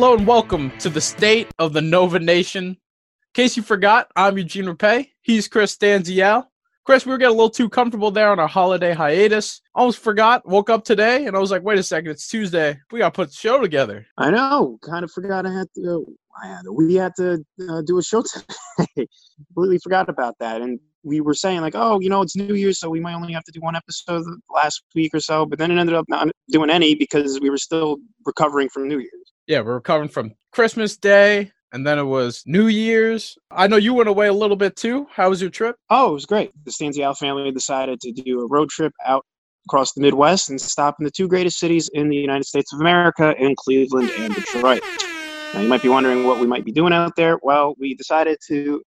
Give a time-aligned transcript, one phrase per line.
[0.00, 2.66] Hello and welcome to the state of the Nova Nation.
[2.66, 2.76] In
[3.34, 5.08] case you forgot, I'm Eugene Rapay.
[5.22, 6.46] He's Chris Stanzial.
[6.84, 9.60] Chris, we were getting a little too comfortable there on our holiday hiatus.
[9.74, 12.78] Almost forgot, woke up today, and I was like, wait a second, it's Tuesday.
[12.92, 14.06] We got to put the show together.
[14.16, 14.78] I know.
[14.82, 16.06] Kind of forgot I had to.
[16.40, 18.22] I had to we had to uh, do a show
[18.76, 19.08] today.
[19.48, 20.62] Completely forgot about that.
[20.62, 23.32] And we were saying like, oh, you know, it's New Year's, so we might only
[23.32, 25.44] have to do one episode last week or so.
[25.44, 29.00] But then it ended up not doing any because we were still recovering from New
[29.00, 33.36] Year's yeah, we're recovering from Christmas Day, and then it was New Year's.
[33.50, 35.06] I know you went away a little bit too.
[35.10, 35.76] How was your trip?
[35.88, 36.52] Oh, it was great.
[36.64, 39.24] The Stanzial family decided to do a road trip out
[39.66, 42.80] across the Midwest and stop in the two greatest cities in the United States of
[42.80, 44.82] America in Cleveland and Detroit.
[45.54, 47.38] Now, you might be wondering what we might be doing out there.
[47.42, 48.82] Well, we decided to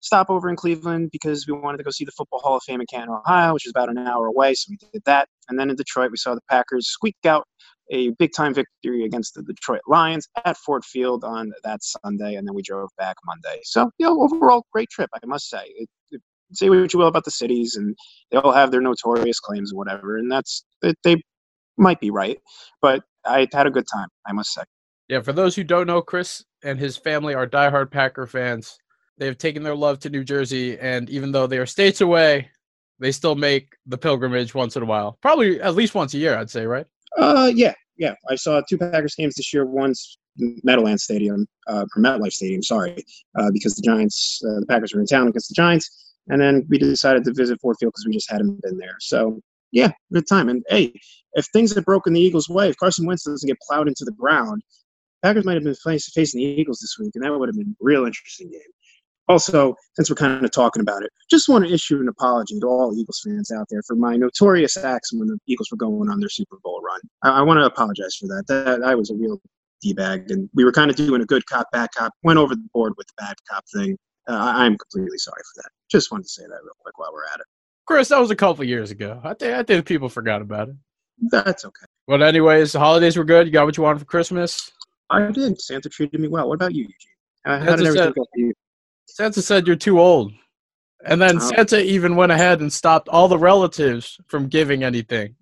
[0.00, 2.80] stop over in Cleveland because we wanted to go see the Football Hall of Fame
[2.80, 4.54] in Canton, Ohio, which is about an hour away.
[4.54, 5.28] So we did that.
[5.48, 7.44] And then in Detroit, we saw the Packers squeak out
[7.90, 12.46] a big time victory against the Detroit Lions at Ford Field on that Sunday, and
[12.46, 13.60] then we drove back Monday.
[13.64, 15.64] So, you know, overall, great trip, I must say.
[15.76, 16.20] It, it,
[16.52, 17.96] say what you will about the cities, and
[18.30, 20.64] they all have their notorious claims and whatever, and that's
[21.02, 21.16] they
[21.76, 22.38] might be right,
[22.80, 24.62] but I had a good time, I must say.
[25.08, 28.78] Yeah, for those who don't know, Chris and his family are diehard Packer fans.
[29.18, 32.50] They have taken their love to New Jersey, and even though they are states away,
[32.98, 35.18] they still make the pilgrimage once in a while.
[35.22, 36.86] Probably at least once a year, I'd say, right?
[37.18, 38.14] Uh, yeah, yeah.
[38.28, 39.64] I saw two Packers games this year.
[39.64, 43.04] Once Meadowlands Stadium, uh, or MetLife Stadium, sorry,
[43.38, 46.66] uh, because the Giants, uh, the Packers were in town against the Giants, and then
[46.68, 48.96] we decided to visit Ford Field because we just hadn't been there.
[49.00, 49.40] So
[49.72, 50.48] yeah, good time.
[50.48, 50.92] And hey,
[51.34, 54.12] if things had broken the Eagles' way, if Carson Wentz doesn't get plowed into the
[54.12, 54.62] ground,
[55.22, 57.84] Packers might have been facing the Eagles this week, and that would have been a
[57.84, 58.60] real interesting game
[59.28, 62.66] also, since we're kind of talking about it, just want to issue an apology to
[62.66, 66.20] all Eagles fans out there for my notorious acts when the Eagles were going on
[66.20, 67.00] their Super Bowl run.
[67.22, 68.44] I, I want to apologize for that.
[68.48, 69.40] That I was a real
[69.82, 72.12] d-bag, and we were kind of doing a good cop, bad cop.
[72.22, 73.96] Went over the board with the bad cop thing.
[74.28, 75.70] Uh, I'm completely sorry for that.
[75.90, 77.46] Just wanted to say that real quick while we're at it.
[77.86, 79.20] Chris, that was a couple years ago.
[79.22, 80.76] I think I think people forgot about it.
[81.30, 81.86] That's okay.
[82.08, 83.46] Well, anyways, the holidays were good.
[83.46, 84.70] You got what you wanted for Christmas.
[85.08, 85.60] I did.
[85.60, 86.48] Santa treated me well.
[86.48, 86.94] What about you, Eugene?
[87.44, 88.52] Uh, how did everything go for you?
[89.16, 90.30] Santa said you're too old.
[91.06, 91.38] And then oh.
[91.38, 95.34] Santa even went ahead and stopped all the relatives from giving anything.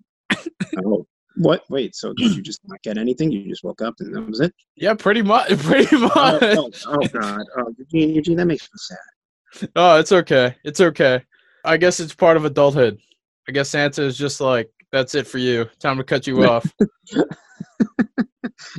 [0.85, 1.05] oh,
[1.35, 1.63] what?
[1.69, 3.33] Wait, so did you just not get anything?
[3.33, 4.53] You just woke up and that was it?
[4.77, 5.59] Yeah, pretty oh, oh, much.
[5.59, 6.13] Pretty much.
[6.15, 7.41] Oh, oh, oh God.
[7.57, 9.69] Oh, Eugene, Eugene, that makes me sad.
[9.75, 10.55] Oh, it's okay.
[10.63, 11.21] It's okay.
[11.65, 12.97] I guess it's part of adulthood.
[13.49, 15.65] I guess Santa is just like, that's it for you.
[15.79, 16.65] Time to cut you off.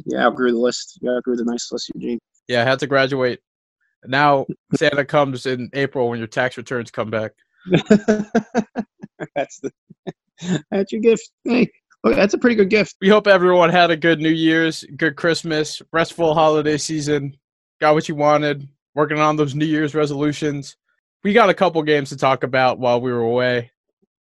[0.06, 0.98] yeah, I outgrew the list.
[1.02, 2.18] You outgrew the nice list, Eugene.
[2.48, 3.40] Yeah, I had to graduate.
[4.08, 7.32] Now Santa comes in April when your tax returns come back.
[9.34, 9.70] that's the
[10.70, 11.30] that's your gift.
[11.44, 11.70] Hey,
[12.04, 12.96] look, that's a pretty good gift.
[13.00, 17.36] We hope everyone had a good New Year's, good Christmas, restful holiday season.
[17.80, 18.68] Got what you wanted.
[18.94, 20.76] Working on those New Year's resolutions.
[21.22, 23.70] We got a couple games to talk about while we were away.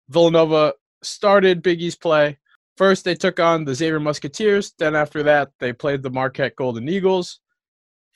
[0.09, 2.37] Villanova started Big East play.
[2.77, 4.73] First, they took on the Xavier Musketeers.
[4.77, 7.39] Then, after that, they played the Marquette Golden Eagles.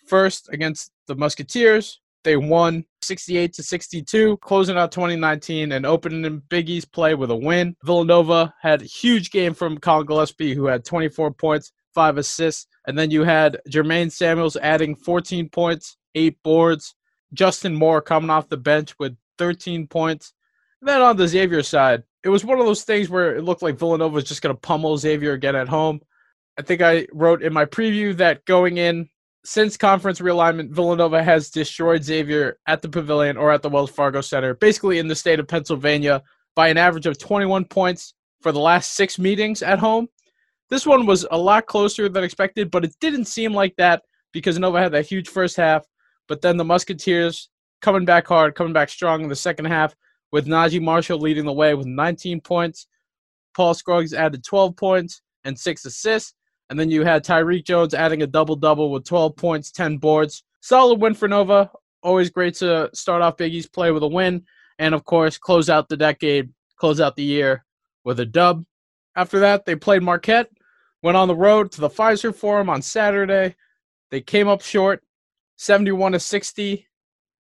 [0.08, 2.00] First, against the Musketeers.
[2.24, 7.32] They won 68 to 62, closing out 2019 and opening in Big East play with
[7.32, 7.76] a win.
[7.84, 12.68] Villanova had a huge game from Collin Gillespie, who had 24 points, five assists.
[12.88, 16.96] And then you had Jermaine Samuels adding 14 points, eight boards.
[17.34, 20.34] Justin Moore coming off the bench with 13 points.
[20.82, 23.62] And then on the Xavier side, it was one of those things where it looked
[23.62, 26.02] like Villanova was just going to pummel Xavier again at home.
[26.58, 29.10] I think I wrote in my preview that going in,
[29.46, 34.22] since conference realignment, Villanova has destroyed Xavier at the Pavilion or at the Wells Fargo
[34.22, 36.24] Center, basically in the state of Pennsylvania,
[36.56, 40.08] by an average of 21 points for the last six meetings at home.
[40.70, 44.58] This one was a lot closer than expected, but it didn't seem like that because
[44.58, 45.86] Nova had that huge first half.
[46.28, 47.50] But then the Musketeers
[47.82, 49.94] coming back hard, coming back strong in the second half,
[50.32, 52.88] with Naji Marshall leading the way with 19 points.
[53.56, 56.34] Paul Scruggs added 12 points and six assists.
[56.74, 60.44] And then you had Tyrique Jones adding a double double with 12 points, 10 boards.
[60.60, 61.70] Solid win for Nova.
[62.02, 64.44] Always great to start off Big East play with a win.
[64.80, 67.64] And of course, close out the decade, close out the year
[68.04, 68.64] with a dub.
[69.16, 70.50] After that, they played Marquette,
[71.04, 73.56] went on the road to the Fiserv Forum on Saturday.
[74.10, 75.04] They came up short,
[75.58, 76.88] 71 to 60.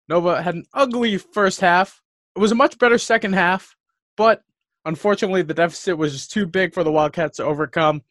[0.09, 2.01] Nova had an ugly first half.
[2.35, 3.77] It was a much better second half,
[4.17, 4.43] but
[4.83, 8.01] unfortunately, the deficit was just too big for the Wildcats to overcome.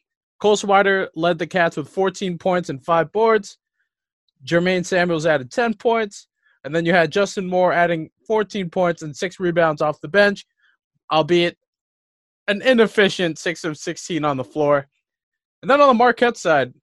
[0.41, 3.59] Cole Swider led the Cats with 14 points and five boards.
[4.43, 6.27] Jermaine Samuels added 10 points.
[6.63, 10.45] And then you had Justin Moore adding 14 points and six rebounds off the bench,
[11.11, 11.57] albeit
[12.47, 14.87] an inefficient 6 of 16 on the floor.
[15.61, 16.73] And then on the Marquette side,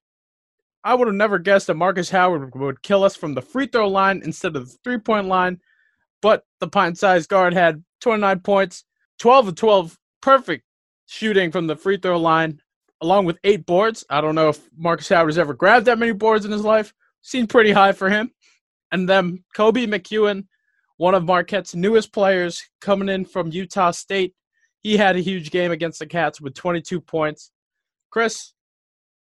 [0.83, 3.89] I would have never guessed that Marcus Howard would kill us from the free throw
[3.89, 5.59] line instead of the three point line.
[6.21, 8.85] But the pint sized guard had 29 points,
[9.19, 10.63] 12 of 12, perfect
[11.07, 12.61] shooting from the free throw line,
[13.01, 14.05] along with eight boards.
[14.09, 16.93] I don't know if Marcus Howard has ever grabbed that many boards in his life.
[17.21, 18.31] Seemed pretty high for him.
[18.91, 20.47] And then Koby McEwen,
[20.97, 24.33] one of Marquette's newest players coming in from Utah State.
[24.81, 27.51] He had a huge game against the Cats with 22 points.
[28.09, 28.53] Chris,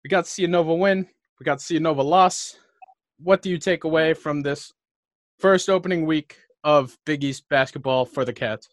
[0.03, 1.07] we got to see a Nova win.
[1.39, 2.57] We got to see a Nova loss.
[3.19, 4.73] What do you take away from this
[5.39, 8.69] first opening week of Big East basketball for the Cats?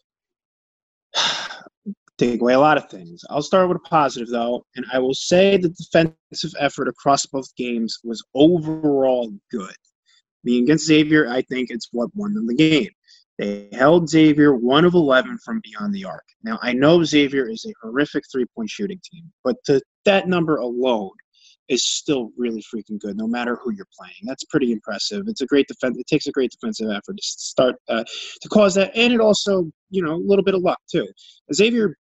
[2.22, 3.24] Take away a lot of things.
[3.30, 7.54] I'll start with a positive though, and I will say the defensive effort across both
[7.56, 9.74] games was overall good.
[10.44, 12.90] Being against Xavier, I think it's what won them the game.
[13.38, 16.24] They held Xavier one of 11 from beyond the arc.
[16.42, 20.56] Now, I know Xavier is a horrific three point shooting team, but to, that number
[20.56, 21.12] alone
[21.68, 24.14] is still really freaking good, no matter who you're playing.
[24.24, 25.24] That's pretty impressive.
[25.28, 25.96] It's a great defense.
[25.96, 28.04] It takes a great defensive effort to start uh,
[28.42, 31.08] to cause that, and it also, you know, a little bit of luck too.
[31.54, 31.96] Xavier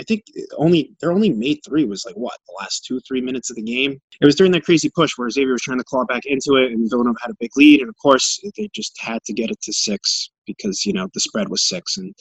[0.00, 3.20] I think eh, only their only made three was like what the last two three
[3.20, 4.00] minutes of the game.
[4.20, 6.72] It was during that crazy push where Xavier was trying to claw back into it,
[6.72, 9.50] and Villanova had a big lead, and of course eh, they just had to get
[9.50, 12.14] it to six because you know the spread was six, and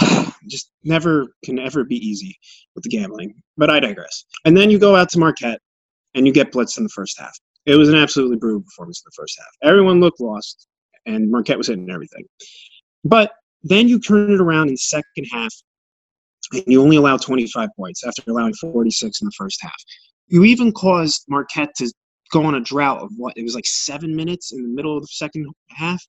[0.48, 2.36] just never can ever be easy
[2.74, 3.34] with the gambling.
[3.56, 4.24] But I digress.
[4.44, 5.60] And then you go out to Marquette,
[6.14, 7.36] and you get blitzed in the first half.
[7.66, 9.70] It was an absolutely brutal performance in the first half.
[9.70, 10.66] Everyone looked lost,
[11.06, 12.24] and Marquette was hitting everything.
[13.04, 15.52] But then you turn it around in the second half
[16.52, 19.76] and you only allow 25 points after allowing 46 in the first half.
[20.28, 21.92] You even caused Marquette to
[22.30, 25.02] go on a drought of what it was like seven minutes in the middle of
[25.02, 26.02] the second half.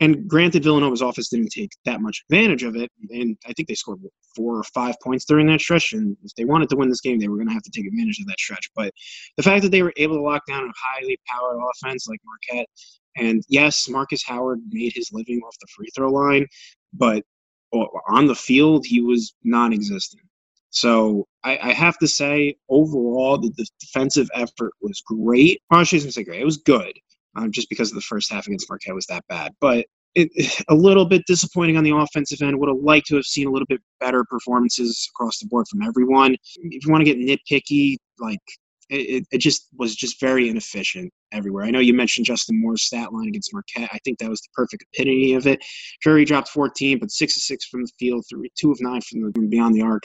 [0.00, 3.74] And granted, Villanova's office didn't take that much advantage of it, and I think they
[3.74, 4.00] scored
[4.34, 5.94] four or five points during that stretch.
[5.94, 7.86] And if they wanted to win this game, they were going to have to take
[7.86, 8.68] advantage of that stretch.
[8.76, 8.92] But
[9.38, 12.68] the fact that they were able to lock down a highly powered offense like Marquette,
[13.16, 16.46] and yes, Marcus Howard made his living off the free throw line,
[16.92, 17.24] but
[17.72, 20.22] on the field, he was non-existent.
[20.70, 25.62] So I, I have to say, overall, the, the, defensive effort was great.
[25.70, 26.92] I shouldn't say great; it was good,
[27.34, 29.52] um, just because of the first half against Marquette was that bad.
[29.60, 30.30] But it,
[30.68, 32.58] a little bit disappointing on the offensive end.
[32.58, 35.82] Would have liked to have seen a little bit better performances across the board from
[35.82, 36.34] everyone.
[36.56, 38.40] If you want to get nitpicky, like
[38.88, 41.64] it, it just was just very inefficient everywhere.
[41.64, 43.90] I know you mentioned Justin Moore's stat line against Marquette.
[43.92, 45.64] I think that was the perfect epitome of it.
[46.02, 49.22] He dropped 14, but six of six from the field, three, two of nine from,
[49.22, 50.04] the, from beyond the arc.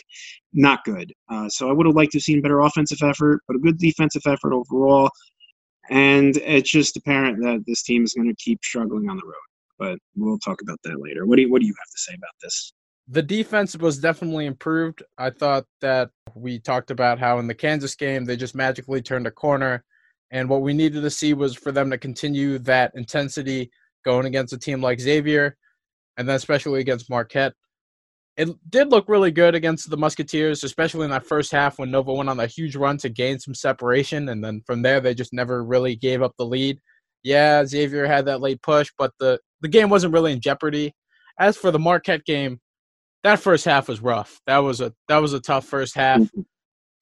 [0.53, 1.13] Not good.
[1.29, 3.77] Uh, so I would have liked to have seen better offensive effort, but a good
[3.77, 5.09] defensive effort overall.
[5.89, 9.33] And it's just apparent that this team is going to keep struggling on the road.
[9.77, 11.25] But we'll talk about that later.
[11.25, 12.73] What do you, what do you have to say about this?
[13.11, 15.03] The defense was definitely improved.
[15.17, 19.27] I thought that we talked about how in the Kansas game they just magically turned
[19.27, 19.83] a corner,
[20.31, 23.69] and what we needed to see was for them to continue that intensity
[24.05, 25.57] going against a team like Xavier,
[26.15, 27.53] and then especially against Marquette.
[28.37, 32.13] It did look really good against the Musketeers, especially in that first half when Nova
[32.13, 35.33] went on a huge run to gain some separation, and then from there they just
[35.33, 36.79] never really gave up the lead.
[37.23, 40.95] Yeah, Xavier had that late push, but the the game wasn't really in jeopardy.
[41.37, 42.60] As for the Marquette game,
[43.23, 44.39] that first half was rough.
[44.47, 46.19] That was a that was a tough first half.
[46.19, 46.41] Mm-hmm.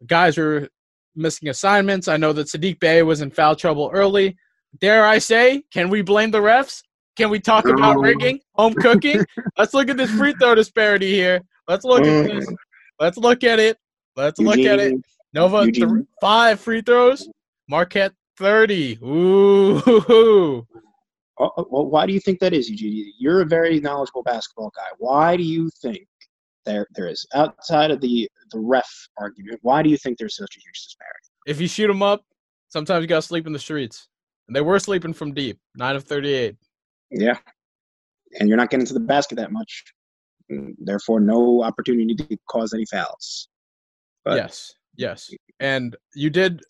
[0.06, 0.70] Guys were
[1.16, 2.08] missing assignments.
[2.08, 4.38] I know that Saddiq Bey was in foul trouble early.
[4.80, 6.82] Dare I say, can we blame the refs?
[7.16, 9.26] Can we talk about rigging, home cooking?
[9.58, 11.42] Let's look at this free throw disparity here.
[11.68, 12.50] Let's look at this.
[12.50, 12.56] Mm.
[13.00, 13.78] Let's look at it.
[14.16, 14.94] Let's look at it.
[15.34, 15.86] Nova th-
[16.22, 17.28] five free throws.
[17.68, 18.98] Marquette thirty.
[19.04, 20.66] Ooh.
[21.42, 23.14] Uh, uh, well, why do you think that is, Eugene?
[23.18, 24.90] You're a very knowledgeable basketball guy.
[24.98, 26.06] Why do you think
[26.70, 29.60] there there is outside of the the ref argument?
[29.62, 31.28] Why do you think there's such a huge disparity?
[31.48, 32.24] If you shoot them up,
[32.68, 34.08] sometimes you gotta sleep in the streets,
[34.48, 35.60] and they were sleeping from deep.
[35.76, 36.56] Nine of thirty-eight.
[37.12, 37.38] Yeah,
[38.40, 39.84] and you're not getting to the basket that much,
[40.78, 43.50] therefore no opportunity to cause any fouls.
[44.24, 46.62] But, yes, yes, and you did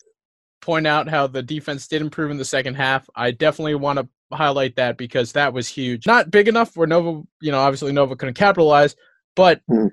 [0.62, 3.08] point out how the defense did improve in the second half.
[3.14, 6.06] I definitely want to highlight that because that was huge.
[6.06, 8.94] Not big enough where Nova, you know, obviously Nova couldn't capitalize,
[9.36, 9.90] but mm.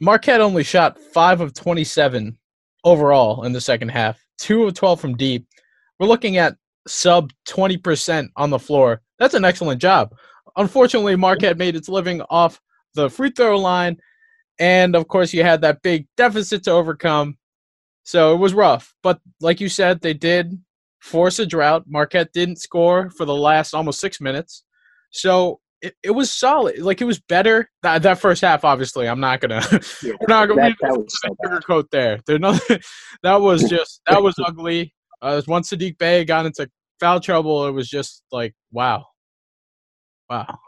[0.00, 2.36] Marquette only shot five of 27
[2.84, 5.46] overall in the second half, two of 12 from deep.
[5.98, 9.00] We're looking at sub 20% on the floor.
[9.18, 10.14] That's an excellent job.
[10.56, 12.60] Unfortunately, Marquette made its living off
[12.94, 13.96] the free throw line.
[14.58, 17.38] And of course, you had that big deficit to overcome.
[18.04, 18.94] So it was rough.
[19.02, 20.58] But like you said, they did
[21.00, 21.84] force a drought.
[21.86, 24.64] Marquette didn't score for the last almost six minutes.
[25.10, 26.78] So it, it was solid.
[26.78, 28.64] Like it was better that, that first half.
[28.64, 29.60] Obviously, I'm not gonna.
[30.02, 32.20] Yeah, we're not gonna that, that was so sugarcoat there.
[32.26, 32.80] There's nothing.
[33.22, 34.94] that was just that was ugly.
[35.20, 36.68] Uh, once Saddiq Bey got into
[37.00, 39.04] foul trouble, it was just like, wow,
[40.30, 40.58] wow.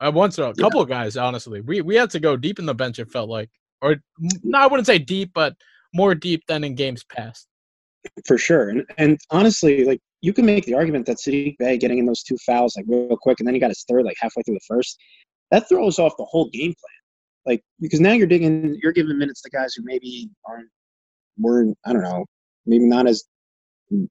[0.00, 2.74] Uh, once a couple of guys, honestly, we we had to go deep in the
[2.74, 2.98] bench.
[2.98, 5.54] It felt like, or no, I wouldn't say deep, but
[5.94, 7.46] more deep than in games past.
[8.26, 11.98] For sure, and and honestly, like you can make the argument that Saddiq Bey getting
[11.98, 14.42] in those two fouls like real quick, and then he got his third like halfway
[14.42, 14.98] through the first.
[15.50, 17.54] That throws off the whole game plan.
[17.54, 20.68] Like because now you're digging, you're giving minutes to guys who maybe aren't,
[21.38, 22.24] were I don't know,
[22.66, 23.22] maybe not as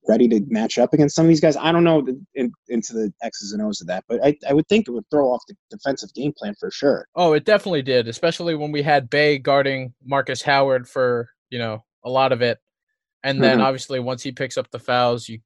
[0.07, 1.57] ready to match up against some of these guys.
[1.57, 4.53] I don't know the, in, into the X's and O's of that, but I, I
[4.53, 7.07] would think it would throw off the defensive game plan for sure.
[7.15, 11.83] Oh, it definitely did, especially when we had Bey guarding Marcus Howard for you know
[12.03, 12.59] a lot of it,
[13.23, 13.65] and then mm-hmm.
[13.65, 15.39] obviously once he picks up the fouls, you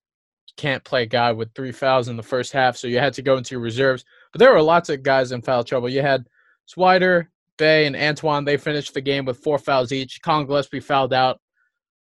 [0.58, 3.22] can't play a guy with three fouls in the first half, so you had to
[3.22, 4.06] go into your reserves.
[4.32, 5.90] But there were lots of guys in foul trouble.
[5.90, 6.26] You had
[6.74, 7.28] Swider,
[7.58, 8.46] Bey, and Antoine.
[8.46, 10.22] They finished the game with four fouls each.
[10.22, 11.40] Collin Gillespie fouled out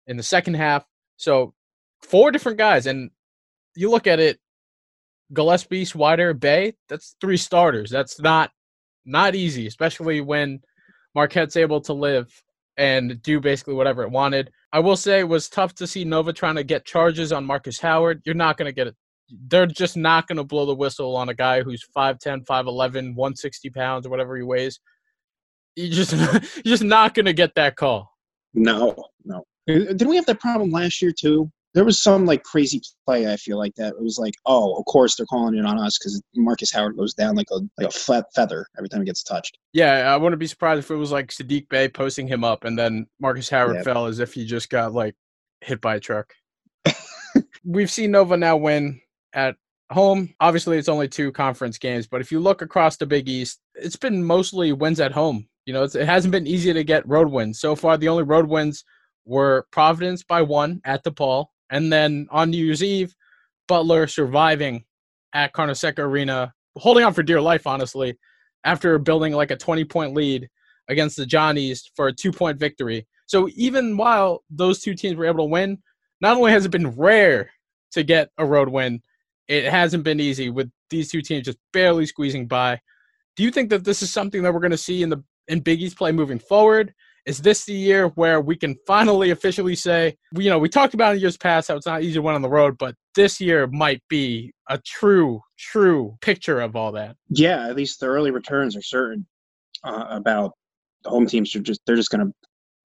[0.07, 0.85] in the second half.
[1.17, 1.53] So
[2.01, 3.11] four different guys, and
[3.75, 4.39] you look at it,
[5.33, 6.73] Gillespie, Swider, Bey.
[6.87, 7.89] That's three starters.
[7.91, 8.51] That's not
[9.05, 10.61] not easy, especially when
[11.15, 12.31] Marquette's able to live
[12.79, 14.51] and do basically whatever it wanted.
[14.71, 17.77] I will say it was tough to see Nova trying to get charges on Marcus
[17.79, 18.21] Howard.
[18.25, 18.95] You're not going to get it.
[19.47, 23.69] They're just not going to blow the whistle on a guy who's 5'10, 5'11, 160
[23.71, 24.79] pounds, or whatever he weighs.
[25.75, 26.13] You just
[26.55, 28.09] you're just not going to get that call.
[28.53, 28.95] No,
[29.25, 29.43] no.
[29.67, 31.51] Didn't we have that problem last year too?
[31.73, 33.31] There was some like crazy play.
[33.31, 35.97] I feel like that it was like, oh, of course they're calling it on us
[35.97, 39.23] because Marcus Howard goes down like a like a flat feather every time he gets
[39.23, 39.57] touched.
[39.73, 42.77] Yeah, I wouldn't be surprised if it was like Saddiq Bey posting him up and
[42.77, 43.83] then Marcus Howard yeah.
[43.83, 45.15] fell as if he just got like
[45.61, 46.33] hit by a truck.
[47.63, 49.01] We've seen Nova now win
[49.33, 49.55] at
[49.91, 50.33] home.
[50.39, 53.95] Obviously, it's only two conference games, but if you look across the Big East, it's
[53.95, 55.47] been mostly wins at home.
[55.65, 57.97] You know, it hasn't been easy to get road wins so far.
[57.97, 58.83] The only road wins
[59.25, 63.15] were Providence by one at DePaul and then on New Year's Eve,
[63.67, 64.83] Butler surviving
[65.33, 68.17] at Carnesecca Arena, holding on for dear life, honestly,
[68.63, 70.49] after building like a 20 point lead
[70.87, 73.07] against the Johnnies for a two point victory.
[73.27, 75.77] So even while those two teams were able to win,
[76.19, 77.51] not only has it been rare
[77.91, 79.01] to get a road win,
[79.47, 82.79] it hasn't been easy with these two teams just barely squeezing by.
[83.35, 85.61] Do you think that this is something that we're going to see in the in
[85.61, 86.93] Big East play moving forward?
[87.25, 91.15] Is this the year where we can finally officially say, you know, we talked about
[91.15, 93.67] in years past how it's not easy to win on the road, but this year
[93.67, 97.15] might be a true, true picture of all that?
[97.29, 99.25] Yeah, at least the early returns are certain
[99.83, 100.53] uh, about
[101.03, 102.33] the home teams are just they're just going to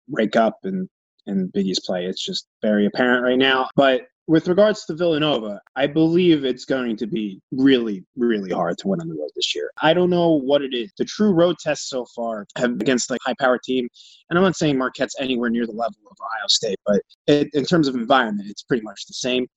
[0.07, 0.89] break up and
[1.27, 2.05] in Big East play.
[2.05, 3.69] It's just very apparent right now.
[3.75, 8.87] But with regards to Villanova, I believe it's going to be really, really hard to
[8.87, 9.71] win on the road this year.
[9.81, 10.91] I don't know what it is.
[10.97, 13.87] The true road tests so far have against like high power team,
[14.29, 17.65] and I'm not saying Marquette's anywhere near the level of Ohio State, but it, in
[17.65, 19.47] terms of environment, it's pretty much the same.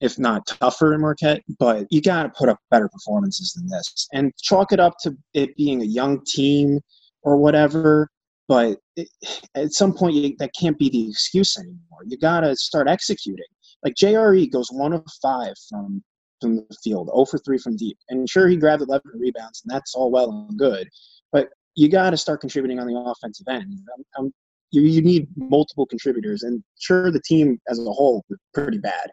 [0.00, 4.08] If not tougher in Marquette, but you got to put up better performances than this
[4.12, 6.80] and chalk it up to it being a young team
[7.22, 8.08] or whatever
[8.46, 9.08] but it,
[9.54, 13.46] at some point you, that can't be the excuse anymore you got to start executing
[13.84, 16.02] like JRE goes one of five from
[16.40, 17.96] from the field, 0 for 3 from deep.
[18.08, 20.88] And sure, he grabbed 11 rebounds, and that's all well and good.
[21.32, 23.78] But you got to start contributing on the offensive end.
[23.96, 24.34] Um, um,
[24.70, 26.42] you, you need multiple contributors.
[26.42, 29.10] And sure, the team as a whole is pretty bad.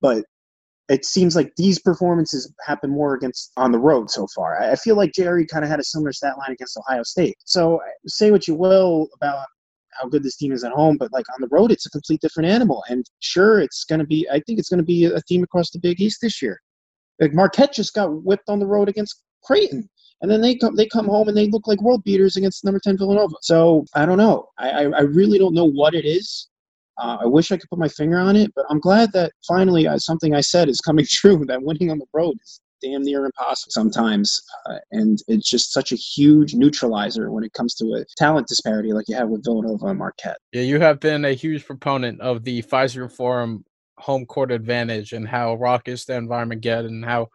[0.00, 0.24] But
[0.88, 4.60] it seems like these performances happen more against on the road so far.
[4.60, 7.36] I feel like Jerry kind of had a similar stat line against Ohio State.
[7.44, 9.46] So say what you will about
[10.00, 12.20] how good this team is at home, but like on the road, it's a complete
[12.20, 12.82] different animal.
[12.88, 15.70] And sure, it's going to be, I think it's going to be a theme across
[15.70, 16.60] the Big East this year.
[17.20, 19.88] Like Marquette just got whipped on the road against Creighton.
[20.22, 22.80] And then they come, they come home and they look like world beaters against number
[22.82, 23.34] 10 Villanova.
[23.42, 24.46] So I don't know.
[24.58, 26.48] I, I really don't know what it is.
[26.98, 29.86] Uh, I wish I could put my finger on it, but I'm glad that finally
[29.86, 31.44] uh, something I said is coming true.
[31.46, 34.40] That winning on the road is damn near impossible sometimes.
[34.68, 38.92] Uh, and it's just such a huge neutralizer when it comes to a talent disparity
[38.92, 40.38] like you have with Villanova and Marquette.
[40.52, 43.64] Yeah, you have been a huge proponent of the Fiserv Forum
[43.98, 47.28] home court advantage and how raucous the environment get and how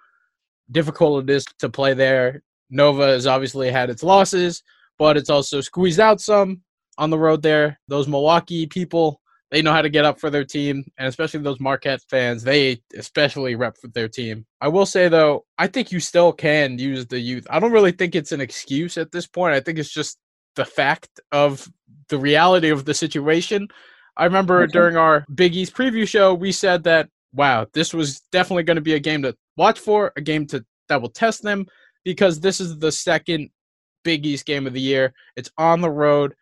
[0.72, 2.44] difficult it is to play there.
[2.70, 4.62] Nova has obviously had its losses,
[4.98, 6.62] but it's also squeezed out some
[6.98, 7.80] on the road there.
[7.88, 11.60] Those Milwaukee people they know how to get up for their team, and especially those
[11.60, 14.46] Marquette fans, they especially rep for their team.
[14.62, 17.48] I will say though, I think you still can use the youth.
[17.50, 19.56] I don't really think it's an excuse at this point.
[19.56, 20.18] I think it's just
[20.56, 21.68] the fact of
[22.10, 23.68] the reality of the situation.
[24.18, 24.72] I remember okay.
[24.72, 28.82] during our Big East preview show, we said that wow, this was definitely going to
[28.82, 31.66] be a game to watch for, a game to that will test them
[32.04, 33.50] because this is the second
[34.04, 35.14] Big East game of the year.
[35.36, 36.34] It's on the road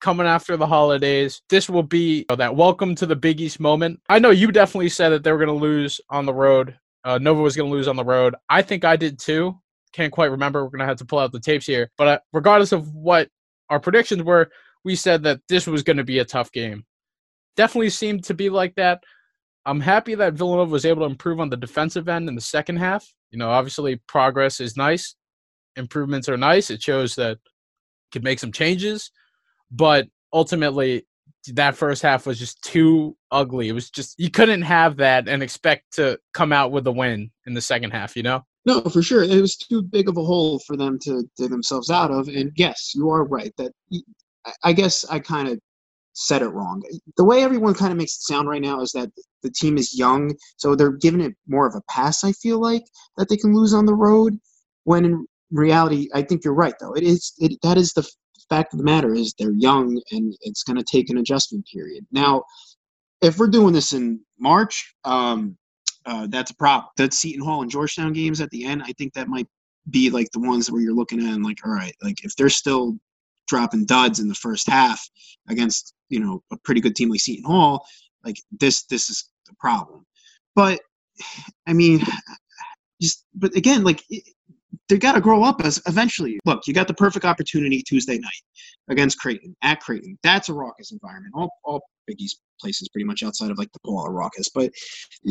[0.00, 1.42] coming after the holidays.
[1.48, 4.00] This will be you that welcome to the Big East moment.
[4.08, 6.78] I know you definitely said that they were going to lose on the road.
[7.04, 8.34] Uh, Nova was going to lose on the road.
[8.48, 9.58] I think I did too.
[9.92, 10.64] Can't quite remember.
[10.64, 11.90] We're going to have to pull out the tapes here.
[11.96, 13.28] But uh, regardless of what
[13.68, 14.50] our predictions were,
[14.84, 16.84] we said that this was going to be a tough game.
[17.56, 19.02] Definitely seemed to be like that.
[19.66, 22.76] I'm happy that Villanova was able to improve on the defensive end in the second
[22.76, 23.06] half.
[23.30, 25.14] You know, obviously progress is nice,
[25.76, 26.70] improvements are nice.
[26.70, 27.38] It shows that
[28.10, 29.10] could make some changes,
[29.70, 31.06] but ultimately
[31.52, 33.68] that first half was just too ugly.
[33.68, 37.30] It was just you couldn't have that and expect to come out with a win
[37.46, 38.44] in the second half, you know?
[38.66, 39.22] No, for sure.
[39.22, 42.28] It was too big of a hole for them to dig themselves out of.
[42.28, 43.72] And yes, you are right that
[44.62, 45.58] I guess I kind of
[46.12, 46.82] said it wrong.
[47.16, 49.10] The way everyone kind of makes it sound right now is that
[49.42, 52.24] the team is young, so they're giving it more of a pass.
[52.24, 52.82] I feel like
[53.16, 54.38] that they can lose on the road,
[54.84, 56.74] when in reality, I think you're right.
[56.80, 58.06] Though it is it, that is the
[58.50, 62.04] fact of the matter is they're young and it's going to take an adjustment period.
[62.12, 62.44] Now,
[63.22, 65.56] if we're doing this in March, um,
[66.06, 66.90] uh, that's a problem.
[66.96, 69.46] That Seton Hall and Georgetown games at the end, I think that might
[69.90, 72.48] be like the ones where you're looking at and like, all right, like if they're
[72.48, 72.96] still
[73.48, 75.00] dropping duds in the first half
[75.48, 77.84] against you know a pretty good team like Seton Hall,
[78.24, 80.06] like this this is the problem.
[80.54, 80.80] But
[81.66, 82.00] I mean,
[83.00, 84.02] just but again, like
[84.90, 86.38] they got to grow up as eventually.
[86.44, 88.42] Look, you got the perfect opportunity Tuesday night
[88.90, 90.18] against Creighton at Creighton.
[90.22, 91.34] That's a raucous environment.
[91.34, 92.18] All all Big
[92.60, 94.72] places pretty much outside of like DePaul are raucous, but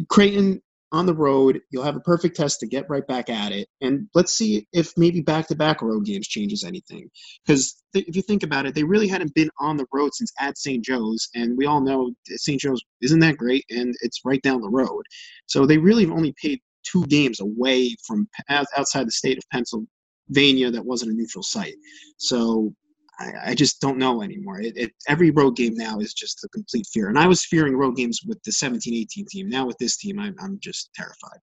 [0.10, 0.62] Creighton
[0.92, 1.62] on the road.
[1.70, 3.68] You'll have a perfect test to get right back at it.
[3.82, 7.10] And let's see if maybe back to back road games changes anything.
[7.46, 10.32] Because th- if you think about it, they really hadn't been on the road since
[10.40, 10.84] at St.
[10.84, 11.30] Joe's.
[11.36, 12.60] And we all know St.
[12.60, 15.04] Joe's isn't that great and it's right down the road.
[15.46, 20.72] So they really have only paid two games away from outside the state of Pennsylvania
[20.72, 21.76] that wasn't a neutral site.
[22.18, 22.74] So
[23.20, 24.62] I, I just don't know anymore.
[24.62, 27.10] It, it, every road game now is just a complete fear.
[27.10, 29.50] And I was fearing road games with the 17 18 team.
[29.50, 31.40] Now with this team, I'm, I'm just terrified.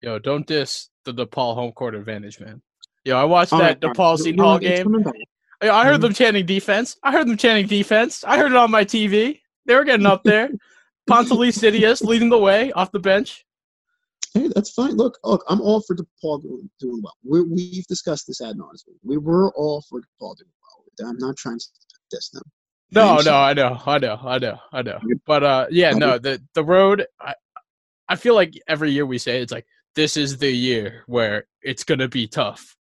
[0.00, 2.62] Yo, don't diss the DePaul home court advantage, man.
[3.04, 4.86] Yo, I watched that right, DePaul Seton Hall game.
[5.62, 6.02] Yo, I heard mm-hmm.
[6.02, 6.96] them chanting defense.
[7.02, 8.22] I heard them chanting defense.
[8.22, 9.40] I heard it on my TV.
[9.66, 10.50] They were getting up there.
[11.10, 13.44] Ponzinibbio Sidious leading the way off the bench.
[14.34, 14.96] Hey, that's fine.
[14.96, 17.44] Look, look, I'm all for DePaul doing, doing well.
[17.46, 18.94] we have discussed this ad nauseum.
[19.02, 21.08] We were all for DePaul doing well.
[21.08, 21.66] I'm not trying to
[22.10, 22.42] diss them.
[22.90, 24.98] No, no, I know, I know, I know, I know.
[25.26, 27.06] But uh, yeah, no, the the road.
[27.20, 27.34] I,
[28.08, 31.84] I feel like every year we say it's like this is the year where it's
[31.84, 32.76] gonna be tough,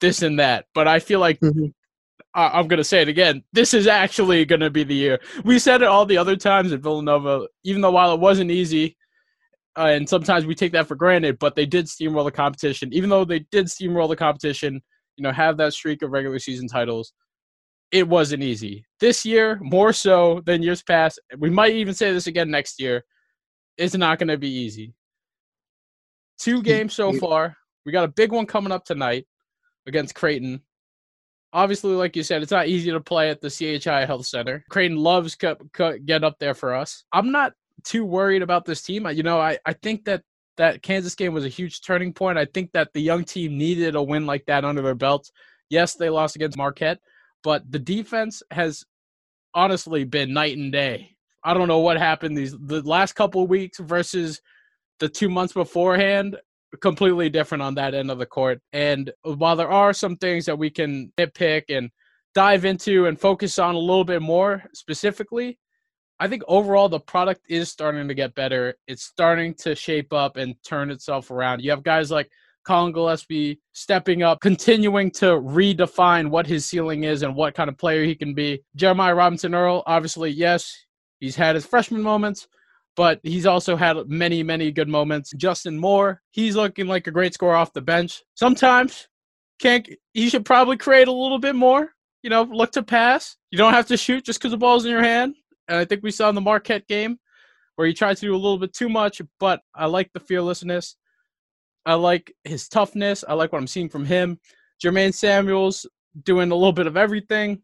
[0.00, 0.66] this and that.
[0.74, 1.66] But I feel like mm-hmm.
[2.34, 3.42] I, am gonna say it again.
[3.52, 5.18] This is actually gonna be the year.
[5.44, 8.96] We said it all the other times at Villanova, even though while it wasn't easy,
[9.78, 12.92] uh, and sometimes we take that for granted, but they did steamroll the competition.
[12.92, 14.80] Even though they did steamroll the competition,
[15.16, 17.12] you know, have that streak of regular season titles
[17.92, 18.84] it wasn't easy.
[18.98, 23.04] This year, more so than years past, we might even say this again next year,
[23.76, 24.94] it's not going to be easy.
[26.38, 27.54] Two games so far.
[27.84, 29.26] We got a big one coming up tonight
[29.86, 30.62] against Creighton.
[31.52, 34.64] Obviously, like you said, it's not easy to play at the CHI Health Center.
[34.70, 37.04] Creighton loves get up there for us.
[37.12, 37.52] I'm not
[37.84, 39.06] too worried about this team.
[39.08, 40.22] You know, I, I think that
[40.56, 42.38] that Kansas game was a huge turning point.
[42.38, 45.32] I think that the young team needed a win like that under their belts.
[45.70, 47.00] Yes, they lost against Marquette,
[47.42, 48.84] but the defense has
[49.54, 51.16] honestly been night and day.
[51.44, 54.40] I don't know what happened these the last couple weeks versus
[55.00, 56.36] the two months beforehand.
[56.80, 58.60] Completely different on that end of the court.
[58.72, 61.90] And while there are some things that we can nitpick and
[62.34, 65.58] dive into and focus on a little bit more specifically,
[66.22, 68.76] I think overall the product is starting to get better.
[68.86, 71.64] It's starting to shape up and turn itself around.
[71.64, 72.30] You have guys like
[72.62, 77.76] Collin Gillespie stepping up, continuing to redefine what his ceiling is and what kind of
[77.76, 78.62] player he can be.
[78.76, 80.72] Jeremiah Robinson Earl, obviously, yes,
[81.18, 82.46] he's had his freshman moments,
[82.94, 85.32] but he's also had many, many good moments.
[85.36, 88.22] Justin Moore, he's looking like a great scorer off the bench.
[88.34, 89.08] Sometimes
[89.58, 91.88] can't he should probably create a little bit more.
[92.22, 93.36] You know, look to pass.
[93.50, 95.34] You don't have to shoot just because the ball's in your hand.
[95.68, 97.18] And I think we saw in the Marquette game
[97.76, 100.96] where he tried to do a little bit too much, but I like the fearlessness.
[101.86, 103.24] I like his toughness.
[103.26, 104.38] I like what I'm seeing from him.
[104.82, 105.86] Jermaine Samuels
[106.24, 107.62] doing a little bit of everything.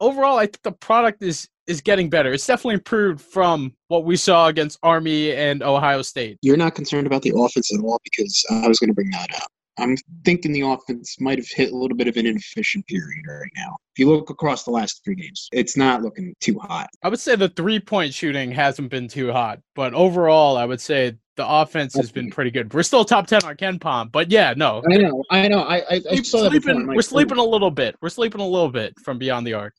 [0.00, 2.32] Overall, I think the product is is getting better.
[2.32, 6.38] It's definitely improved from what we saw against Army and Ohio State.
[6.40, 9.34] You're not concerned about the offense at all because I was going to bring that
[9.34, 9.50] up.
[9.78, 13.50] I'm thinking the offense might have hit a little bit of an inefficient period right
[13.56, 13.76] now.
[13.94, 16.88] If you look across the last three games, it's not looking too hot.
[17.02, 20.80] I would say the three point shooting hasn't been too hot, but overall, I would
[20.80, 22.72] say the offense has been pretty good.
[22.72, 24.82] We're still top ten on KenPom, but yeah, no.
[24.90, 25.60] I know, I know.
[25.60, 27.96] I, I, I saw sleeping, We're sleeping a little bit.
[28.00, 29.74] We're sleeping a little bit from beyond the arc.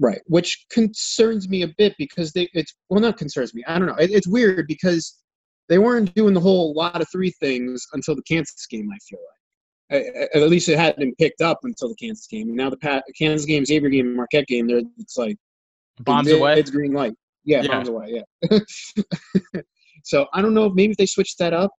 [0.00, 3.64] Right, which concerns me a bit because they it's well not concerns me.
[3.66, 3.96] I don't know.
[3.96, 5.17] It, it's weird because
[5.68, 8.88] they weren't doing the whole lot of three things until the Kansas game.
[8.92, 9.18] I feel
[9.90, 10.04] like,
[10.34, 12.48] I, at least it hadn't been picked up until the Kansas game.
[12.48, 15.36] And now the Pat, Kansas game, Xavier game, Marquette game, there it's like
[16.00, 16.58] Bombs it, away.
[16.58, 17.14] It's green light.
[17.44, 17.68] Yeah, Yeah.
[17.68, 18.22] bombs away.
[18.42, 18.58] Yeah.
[20.04, 20.66] so I don't know.
[20.66, 21.70] if Maybe if they switch that up,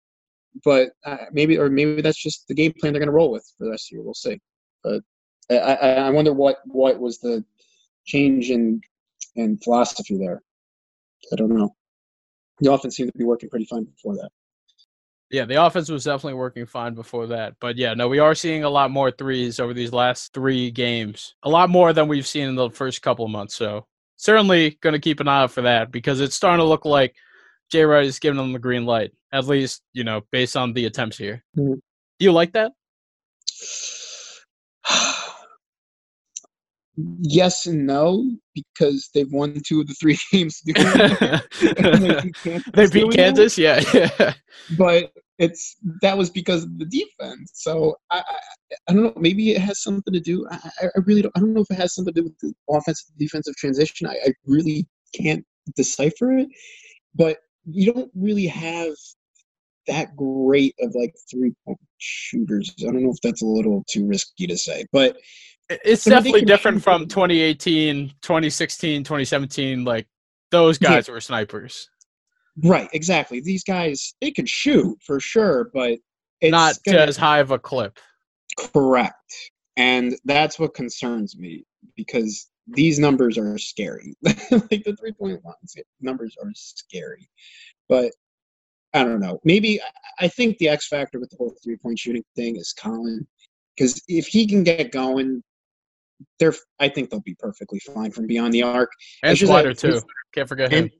[0.65, 3.45] but uh, maybe or maybe that's just the game plan they're going to roll with
[3.57, 4.05] for the rest of the year.
[4.05, 4.41] We'll see.
[4.83, 5.03] But
[5.51, 7.45] I, I, I wonder what what was the
[8.07, 8.81] change in
[9.37, 10.43] in philosophy there.
[11.33, 11.75] I don't know.
[12.61, 14.31] The offense seemed to be working pretty fine before that.
[15.31, 17.55] Yeah, the offense was definitely working fine before that.
[17.61, 21.35] But yeah, no, we are seeing a lot more threes over these last three games.
[21.43, 23.55] A lot more than we've seen in the first couple of months.
[23.55, 26.87] So certainly going to keep an eye out for that because it's starting to look
[26.87, 27.15] like
[27.71, 30.87] Jay Wright is giving them the green light, at least, you know, based on the
[30.87, 31.45] attempts here.
[31.57, 31.75] Mhm.
[31.75, 32.73] Do you like that?
[37.21, 40.61] Yes and no because they've won two of the three games.
[40.65, 41.79] doing it.
[41.79, 43.11] And they beat Kansas they beat.
[43.13, 43.59] Kansas?
[43.59, 43.83] Yeah.
[43.95, 44.35] yeah.
[44.77, 47.53] but it's that was because of the defense.
[47.55, 48.37] So I, I,
[48.89, 49.13] I don't know.
[49.17, 50.47] Maybe it has something to do.
[50.51, 51.33] I, I I really don't.
[51.37, 54.09] I don't know if it has something to do with the offensive defensive transition.
[54.09, 55.45] I, I really can't
[55.77, 56.49] decipher it.
[57.15, 58.95] But you don't really have
[59.87, 62.75] that great of like three point shooters.
[62.81, 65.17] I don't know if that's a little too risky to say, but
[65.71, 67.11] It's definitely different from it.
[67.11, 69.85] 2018, 2016, 2017.
[69.85, 70.07] Like,
[70.51, 70.91] those Yeah.
[70.91, 71.89] guys were snipers.
[72.65, 73.41] right, exactly.
[73.41, 75.99] These guys they can shoot for sure, but
[76.41, 77.99] it's Not gonna- as high of a clip.
[78.59, 79.15] Correct.
[79.77, 81.65] And that's what concerns me
[81.97, 84.15] because these numbers are scary.
[84.23, 87.29] like the three point lines numbers are scary.
[87.89, 88.13] But
[88.95, 89.39] I don't know.
[89.45, 89.85] Maybe I-
[90.21, 93.27] I think the X factor with the whole three point shooting thing is Collin.
[93.77, 95.45] Because if he can get going,
[96.39, 98.91] they're I think they'll be perfectly fine from beyond the arc.
[99.23, 100.01] And Swider, too.
[100.35, 100.91] Can't forget him.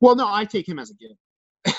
[0.00, 1.16] Well, no, I take him as a given.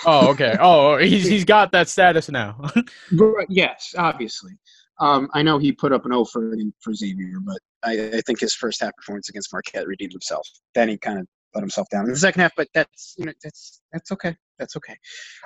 [0.06, 0.56] Oh, okay.
[0.60, 2.72] Oh, he's he's got that status now.
[3.12, 4.54] Right, yes, obviously.
[5.00, 8.40] Um, I know he put up an O for for Xavier, but I, I think
[8.40, 10.48] his first half performance against Marquette redeemed himself.
[10.74, 13.34] Then he kind of let himself down in the second half, but that's you know
[13.44, 14.36] that's that's okay.
[14.60, 14.96] That's okay.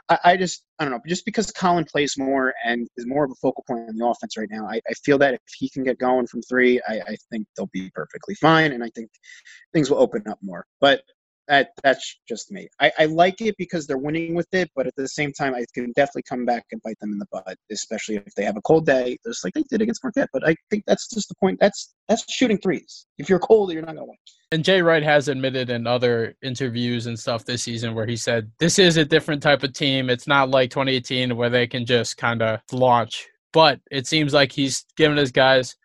[0.10, 1.00] I, I just I don't know.
[1.08, 4.38] Just because Collin plays more and is more of a focal point on the offense
[4.38, 7.18] right now, I, I feel that if he can get going from three, I, I
[7.32, 9.10] think they'll be perfectly fine, and I think
[9.74, 10.66] things will open up more.
[10.82, 11.02] But
[11.50, 12.70] that that's just me.
[12.80, 15.66] I, I like it because they're winning with it, but at the same time, I
[15.74, 18.62] can definitely come back and bite them in the butt, especially if they have a
[18.62, 20.30] cold day, just like they did against Marquette.
[20.32, 21.60] But I think that's just the point.
[21.60, 23.08] That's that's shooting threes.
[23.18, 24.18] If you're cold, you're not gonna win.
[24.52, 28.52] and Jay Wright has admitted in other interviews and stuff this season where he said
[28.60, 30.10] this is a different type of team.
[30.10, 33.28] It's not like 2018 where they can just kind of launch.
[33.52, 35.76] But it seems like he's giving his guys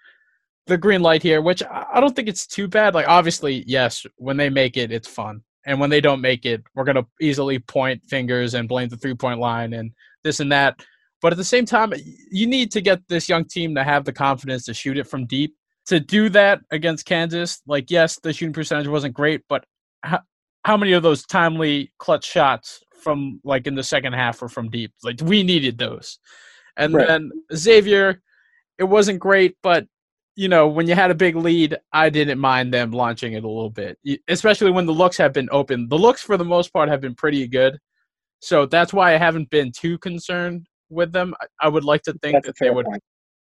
[0.66, 2.94] the green light here, which I don't think it's too bad.
[2.94, 5.42] Like obviously, yes, when they make it, it's fun.
[5.66, 9.14] And when they don't make it, we're gonna easily point fingers and blame the three
[9.14, 10.84] point line and this and that.
[11.22, 11.92] But at the same time,
[12.30, 15.26] you need to get this young team to have the confidence to shoot it from
[15.26, 15.54] deep.
[15.86, 19.64] To do that against Kansas, like yes, the shooting percentage wasn't great, but
[20.02, 20.20] how,
[20.64, 24.70] how many of those timely clutch shots from like in the second half were from
[24.70, 24.92] deep?
[25.02, 26.18] Like we needed those.
[26.76, 27.06] And Right.
[27.06, 28.22] then Xavier,
[28.78, 29.86] it wasn't great, but
[30.36, 33.48] you know, when you had a big lead, I didn't mind them launching it a
[33.48, 35.88] little bit, especially when the looks have been open.
[35.88, 37.78] The looks, for the most part, have been pretty good.
[38.40, 41.34] So that's why I haven't been too concerned with them.
[41.60, 43.02] I- would like to think That's that they would, point.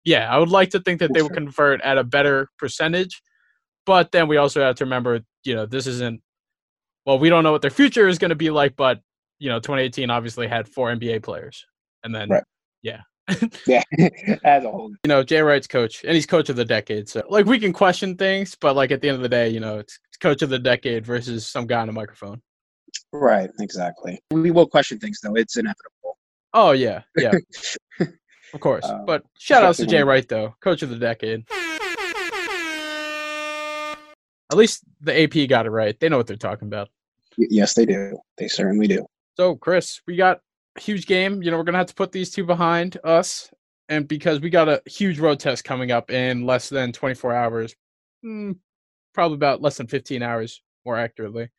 [0.04, 3.22] yeah, I would like to think that they would convert at a better percentage.
[3.86, 6.22] But then we also have to remember, you know, this isn't,
[7.06, 9.00] well, we don't know what their future is going to be like, but,
[9.40, 11.66] you know, 2018 obviously had four NBA players.
[12.04, 12.44] And then, Right.
[12.82, 13.02] yeah.
[13.68, 13.82] Yeah,
[14.44, 14.90] as a whole.
[14.90, 17.10] you know, Jay Wright's coach, and he's coach of the decade.
[17.10, 19.60] So, like, we can question things, but like at the end of the day, you
[19.60, 22.42] know, it's, coach of the decade versus some guy on a microphone.
[23.12, 24.22] Right, exactly.
[24.32, 25.36] We will question things though.
[25.36, 26.18] It's inevitable.
[26.54, 27.34] Oh yeah, yeah,
[28.54, 28.86] of course.
[28.86, 31.46] Um, but shout outs to Jay Wright though, coach of the decade.
[34.52, 36.00] At least the AP got it right.
[36.00, 36.90] They know what they're talking about.
[37.38, 38.18] Yes, they do.
[38.38, 39.06] They certainly do.
[39.36, 40.40] So, Chris, we got
[40.80, 41.42] huge game.
[41.42, 43.50] You know, we're gonna have to put these two behind us,
[43.90, 47.76] and because we got a huge road test coming up in less than 24 hours,
[48.24, 48.56] mm,
[49.14, 51.50] probably about less than 15 hours, more accurately,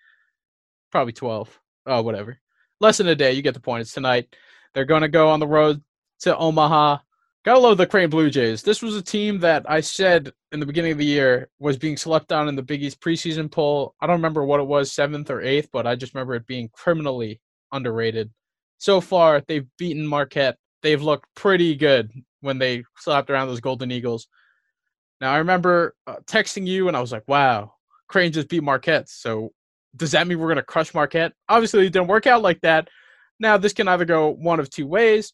[0.90, 1.60] probably 12.
[1.86, 2.38] Oh, whatever.
[2.80, 3.32] Less than a day.
[3.32, 3.82] You get the point.
[3.82, 4.34] It's tonight.
[4.74, 5.82] They're gonna go on the road
[6.20, 6.98] to Omaha.
[7.44, 8.62] Gotta love the Creighton Blue Jays.
[8.62, 11.96] This was a team that I said in the beginning of the year was being
[11.96, 13.94] slept on in the Big East preseason poll.
[14.00, 16.68] I don't remember what it was, seventh or eighth, but I just remember it being
[16.72, 18.30] criminally underrated.
[18.78, 20.56] So far, they've beaten Marquette.
[20.82, 22.10] They've looked pretty good
[22.40, 24.28] when they slapped around those Golden Eagles.
[25.20, 27.72] Now, I remember uh, texting you, and I was like, wow,
[28.08, 29.08] Creighton just beat Marquette.
[29.08, 29.50] So
[29.96, 31.32] does that mean we're to crush Marquette?
[31.48, 32.88] Obviously, it didn't work out like that.
[33.40, 35.32] Now, this can either go one of two ways.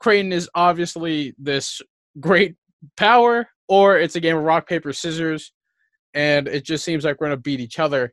[0.00, 1.82] Creighton is obviously this
[2.20, 2.54] great
[2.96, 5.52] power, or it's a game of rock, paper, scissors,
[6.14, 8.12] and it just seems like we're to beat each other.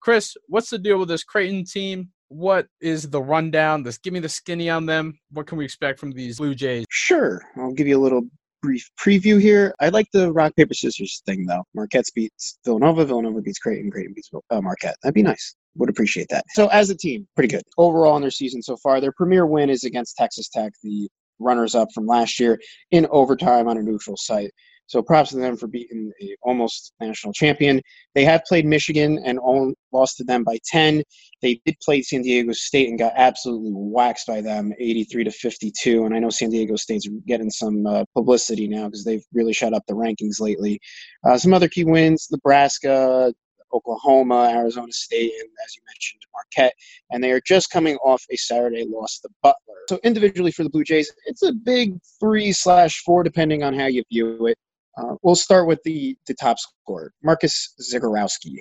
[0.00, 2.10] Chris, what's the deal with this Creighton team?
[2.32, 3.82] What is the rundown?
[3.82, 5.18] This give me the skinny on them.
[5.32, 6.86] What can we expect from these Blue Jays?
[6.88, 7.42] Sure.
[7.58, 8.22] I'll give you a little
[8.62, 9.74] brief preview here.
[9.80, 11.62] I like the rock paper scissors thing though.
[11.74, 14.96] Marquette beats Villanova, Villanova beats Creighton, Creighton beats uh, Marquette.
[15.02, 15.54] That'd be nice.
[15.76, 16.44] Would appreciate that.
[16.54, 19.00] So as a team, pretty good overall in their season so far.
[19.00, 22.58] Their premier win is against Texas Tech, the runners up from last year
[22.92, 24.52] in overtime on a neutral site.
[24.92, 27.80] So props to them for beating a almost national champion.
[28.14, 31.02] They have played Michigan and all, lost to them by 10.
[31.40, 36.04] They did play San Diego State and got absolutely waxed by them, 83 to 52.
[36.04, 39.72] And I know San Diego State's getting some uh, publicity now because they've really shut
[39.72, 40.78] up the rankings lately.
[41.24, 43.32] Uh, some other key wins: Nebraska,
[43.72, 46.74] Oklahoma, Arizona State, and as you mentioned, Marquette.
[47.10, 49.56] And they are just coming off a Saturday loss to Butler.
[49.88, 53.86] So individually for the Blue Jays, it's a big three slash four, depending on how
[53.86, 54.58] you view it.
[54.98, 58.56] Uh, we'll start with the, the top scorer, Marcus Zegarowski.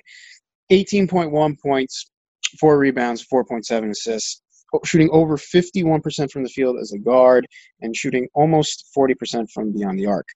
[0.72, 2.10] 18.1 points,
[2.60, 4.42] four rebounds, 4.7 assists,
[4.86, 7.46] shooting over 51% from the field as a guard,
[7.82, 10.28] and shooting almost 40% from beyond the arc.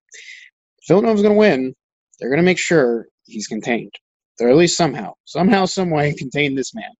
[0.87, 1.73] Villanova's going to win,
[2.19, 3.93] they're going to make sure he's contained.
[4.41, 6.91] Or at least somehow, somehow, some way, contain this man.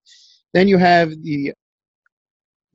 [0.54, 1.52] Then you have the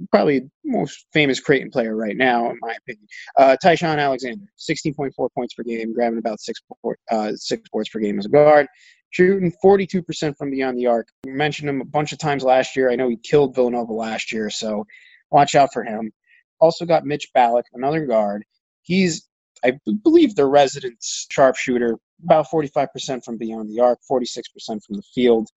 [0.10, 3.08] probably most famous Creighton player right now, in my opinion.
[3.38, 6.62] Uh, Ty-Shon Alexander, 16.4 points per game, grabbing about six,
[7.12, 8.68] uh, six boards per game as a guard,
[9.12, 11.08] shooting 42% from beyond the arc.
[11.26, 12.92] We mentioned him a bunch of times last year.
[12.92, 14.86] I know he killed Villanova last year, so
[15.30, 16.12] watch out for him.
[16.60, 18.44] Also got Mitch Ballock, another guard.
[18.84, 19.28] He's,
[19.64, 20.98] I believe, the resident
[21.30, 25.48] sharpshooter about 45% from beyond the arc, 46% from the field.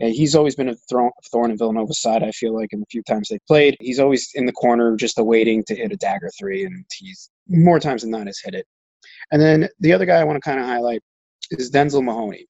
[0.00, 2.86] Uh, he's always been a thorn, thorn in Villanova's side, I feel like, in the
[2.90, 3.76] few times they've played.
[3.80, 7.78] He's always in the corner just awaiting to hit a dagger three, and he's more
[7.78, 8.66] times than not has hit it.
[9.32, 11.02] And then the other guy I want to kind of highlight
[11.50, 12.46] is Denzel Mahoney.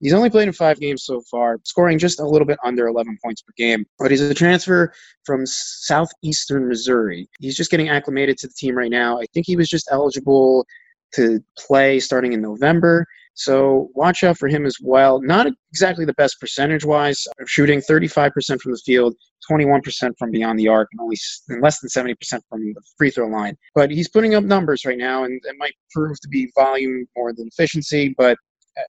[0.00, 3.18] He's only played in five games so far, scoring just a little bit under 11
[3.24, 3.84] points per game.
[3.98, 4.92] But he's a transfer
[5.24, 7.28] from southeastern Missouri.
[7.40, 9.18] He's just getting acclimated to the team right now.
[9.18, 10.66] I think he was just eligible
[11.14, 13.06] to play starting in November.
[13.34, 15.20] So watch out for him as well.
[15.20, 19.14] Not exactly the best percentage wise, shooting 35% from the field,
[19.50, 21.18] 21% from beyond the arc, and only
[21.50, 22.14] and less than 70%
[22.48, 23.56] from the free throw line.
[23.74, 27.34] But he's putting up numbers right now, and it might prove to be volume more
[27.34, 28.14] than efficiency.
[28.16, 28.38] But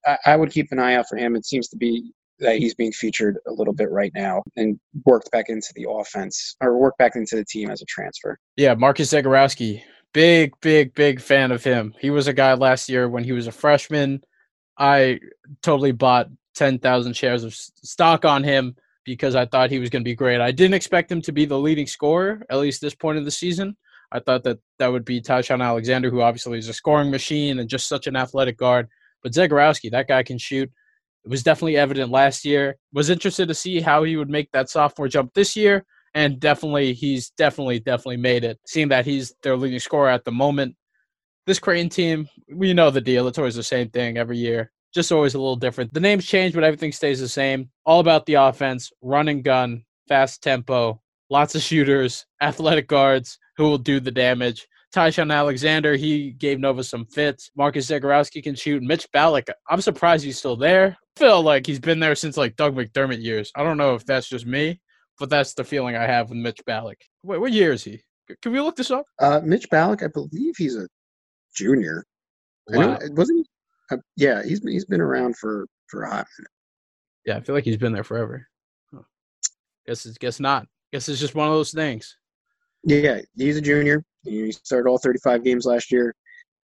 [0.05, 1.35] I, I would keep an eye out for him.
[1.35, 5.31] It seems to be that he's being featured a little bit right now and worked
[5.31, 8.37] back into the offense or worked back into the team as a transfer.
[8.55, 9.81] Yeah, Marcus Zegarowski,
[10.13, 11.93] big, big, big fan of him.
[11.99, 14.23] He was a guy last year when he was a freshman.
[14.77, 15.19] I
[15.63, 20.09] totally bought 10,000 shares of stock on him because I thought he was going to
[20.09, 20.41] be great.
[20.41, 23.31] I didn't expect him to be the leading scorer, at least this point of the
[23.31, 23.75] season.
[24.11, 27.69] I thought that that would be Ty-Shon Alexander, who obviously is a scoring machine and
[27.69, 28.87] just such an athletic guard.
[29.23, 30.69] But Zegarowski, that guy can shoot.
[31.25, 32.77] It was definitely evident last year.
[32.93, 35.85] Was interested to see how he would make that sophomore jump this year
[36.17, 38.59] and definitely he's definitely definitely made it.
[38.65, 40.75] Seeing that he's their leading scorer at the moment.
[41.45, 43.27] This Creighton team, we know the deal.
[43.27, 44.71] It's always the same thing every year.
[44.93, 45.93] Just always a little different.
[45.93, 47.69] The names change, but everything stays the same.
[47.85, 50.99] All about the offense, run and gun, fast tempo,
[51.29, 54.67] lots of shooters, athletic guards who will do the damage.
[54.97, 57.51] Ty-Shon Alexander, he gave Nova some fits.
[57.55, 58.81] Marcus Zegarowski can shoot.
[58.81, 60.97] Mitch Ballock, I'm surprised he's still there.
[61.15, 63.51] I feel like he's been there since like Doug McDermott years.
[63.55, 64.81] I don't know if that's just me,
[65.19, 66.97] but that's the feeling I have with Mitch Ballock.
[67.21, 68.01] Wait, what year is he?
[68.41, 69.05] Can we look this up?
[69.19, 70.87] Uh, Mitch Ballock, I believe he's a
[71.55, 72.03] junior.
[72.67, 72.95] Wow.
[72.95, 73.95] Know, wasn't he?
[73.95, 76.51] Uh, yeah, he's he's been around for for a hot minute.
[77.23, 78.47] Yeah, I feel like he's been there forever.
[78.91, 79.03] Huh.
[79.85, 80.65] Guess it's guess not.
[80.91, 82.17] Guess it's just one of those things.
[82.87, 84.03] Yeah, he's a junior.
[84.23, 86.15] He started all 35 games last year,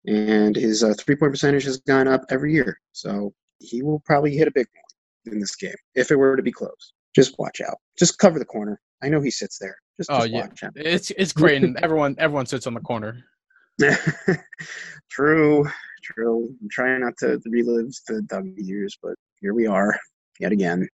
[0.05, 2.79] and his uh, three point percentage has gone up every year.
[2.91, 6.43] So he will probably hit a big one in this game if it were to
[6.43, 7.77] be close just watch out.
[7.97, 8.79] Just cover the corner.
[9.03, 9.75] I know he sits there.
[9.97, 13.23] Just, oh just yeah, it's it's great, and everyone everyone sits on the corner.
[15.09, 15.67] true,
[16.03, 16.55] true.
[16.61, 19.97] I'm trying not to relive the Doug years, but here we are
[20.39, 20.87] yet again.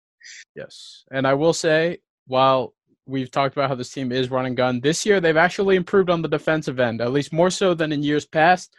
[0.54, 2.74] Yes, and I will say, while
[3.06, 6.22] we've talked about how this team is running gun, this year they've actually improved on
[6.22, 8.74] the defensive end, at least more so than in years past.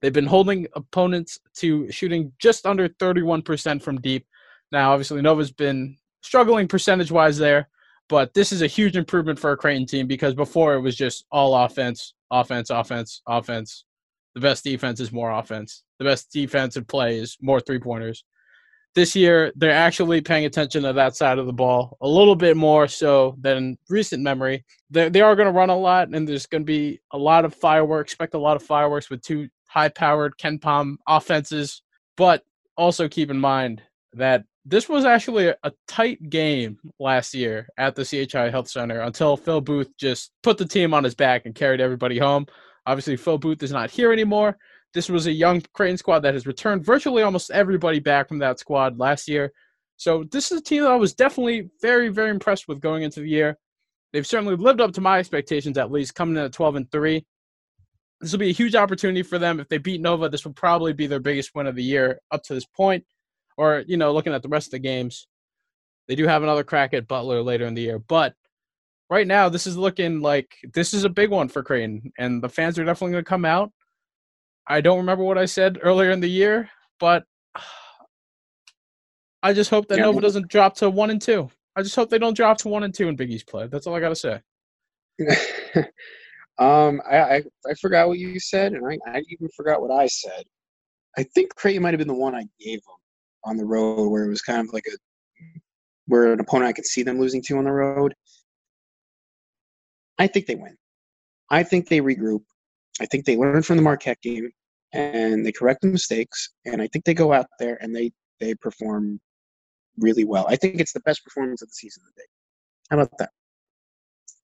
[0.00, 4.26] They've been holding opponents to shooting just under 31% from deep.
[4.70, 7.68] Now, obviously, Nova's been struggling percentage wise there,
[8.08, 11.24] but this is a huge improvement for a Creighton team because before it was just
[11.30, 13.84] all offense, offense, offense, offense.
[14.34, 15.82] The best defense is more offense.
[15.98, 18.24] The best defensive play is more three pointers.
[18.98, 22.56] This year they're actually paying attention to that side of the ball a little bit
[22.56, 24.64] more so than recent memory.
[24.90, 27.44] They, they are going to run a lot, and there's going to be a lot
[27.44, 28.12] of fireworks.
[28.12, 31.82] Expect a lot of fireworks with two high-powered KenPom offenses,
[32.16, 32.42] but
[32.76, 33.82] also keep in mind
[34.14, 39.02] that this was actually a, a, tight game last year at the CHI Health Center
[39.02, 42.46] until Phil Booth just put the team on his back and carried everybody home.
[42.84, 44.58] Obviously, Phil Booth is not here anymore.
[44.94, 48.58] This was a young Creighton squad that has returned virtually almost everybody back from that
[48.58, 49.52] squad last year.
[49.96, 53.20] So this is a team that I was definitely very, very impressed with going into
[53.20, 53.58] the year.
[54.12, 57.24] They've certainly lived up to my expectations, at least coming in at 12 and 3.
[58.20, 59.60] This will be a huge opportunity for them.
[59.60, 62.42] If they beat Nova, this will probably be their biggest win of the year up
[62.44, 63.04] to this point.
[63.56, 65.26] Or, you know, looking at the rest of the games,
[66.06, 67.98] they do have another crack at Butler later in the year.
[67.98, 68.34] But
[69.10, 72.48] right now, this is looking like this is a big one for Creighton, and the
[72.48, 73.72] fans are definitely going to come out.
[74.68, 76.68] I don't remember what I said earlier in the year,
[77.00, 77.24] but
[79.42, 80.04] I just hope that yeah.
[80.04, 81.50] Nova doesn't drop to one and two.
[81.74, 83.68] I just hope they don't drop to one and two in Big East play.
[83.68, 84.40] That's all I gotta say.
[86.58, 90.06] um, I, I, I forgot what you said, and I, I even forgot what I
[90.06, 90.44] said.
[91.16, 92.96] I think Creighton might have been the one I gave them
[93.44, 94.96] on the road, where it was kind of like a
[96.06, 98.14] where an opponent I could see them losing to on the road.
[100.18, 100.76] I think they win.
[101.50, 102.42] I think they regroup.
[103.00, 104.50] I think they learn from the Marquette game
[104.92, 106.50] and they correct the mistakes.
[106.64, 109.20] And I think they go out there and they they perform
[109.98, 110.46] really well.
[110.48, 112.26] I think it's the best performance of the season today.
[112.90, 113.30] How about that?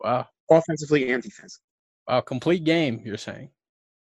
[0.00, 0.28] Wow.
[0.50, 1.64] Offensively and defensively.
[2.08, 3.48] Wow, complete game, you're saying.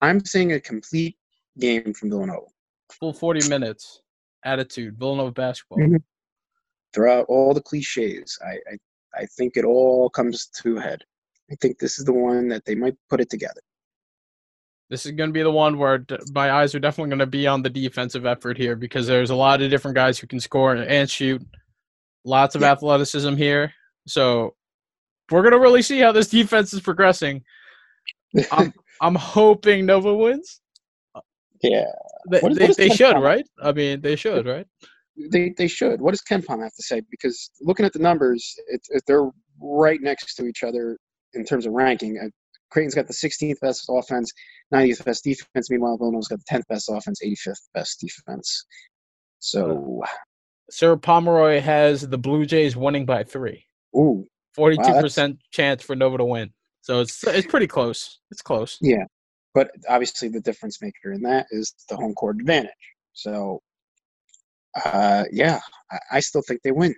[0.00, 1.16] I'm saying a complete
[1.60, 2.46] game from Villanova.
[2.90, 4.00] Full 40 minutes.
[4.44, 5.78] Attitude, Villanova basketball.
[5.78, 5.96] Mm-hmm.
[6.92, 8.76] Throughout all the cliches, I, I
[9.14, 11.04] I think it all comes to a head.
[11.50, 13.60] I think this is the one that they might put it together.
[14.92, 17.46] This is going to be the one where my eyes are definitely going to be
[17.46, 20.74] on the defensive effort here because there's a lot of different guys who can score
[20.74, 21.40] and shoot.
[22.26, 22.72] Lots of yeah.
[22.72, 23.72] athleticism here.
[24.06, 24.54] So
[25.30, 27.42] we're going to really see how this defense is progressing.
[28.52, 30.60] I'm, I'm hoping Nova wins.
[31.62, 31.86] Yeah.
[32.30, 33.46] They, is, they, they should, right?
[33.62, 34.66] I mean, they should, right?
[35.30, 36.02] They, they should.
[36.02, 37.00] What does KenPom have to say?
[37.10, 40.98] Because looking at the numbers, it, it, they're right next to each other
[41.32, 42.30] in terms of ranking.
[42.72, 44.32] Creighton's got the 16th best offense,
[44.72, 45.70] 90th best defense.
[45.70, 48.64] Meanwhile, Villanova's got the 10th best offense, 85th best defense.
[49.40, 50.02] So,
[50.70, 53.66] Sir Pomeroy has the Blue Jays winning by three.
[53.94, 56.50] Ooh, 42% wow, chance for Nova to win.
[56.80, 58.18] So it's it's pretty close.
[58.30, 58.78] It's close.
[58.80, 59.04] Yeah,
[59.54, 62.70] but obviously the difference maker in that is the home court advantage.
[63.12, 63.60] So,
[64.82, 66.94] uh, yeah, I, I still think they win.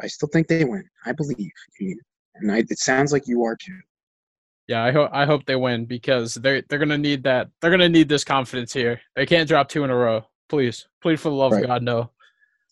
[0.00, 0.84] I still think they win.
[1.04, 1.50] I believe,
[2.36, 3.78] and I, it sounds like you are too.
[4.68, 7.48] Yeah, I hope I hope they win because they're they're gonna need that.
[7.60, 9.00] They're gonna need this confidence here.
[9.16, 10.26] They can't drop two in a row.
[10.50, 11.62] Please, please, for the love right.
[11.62, 12.10] of God, no.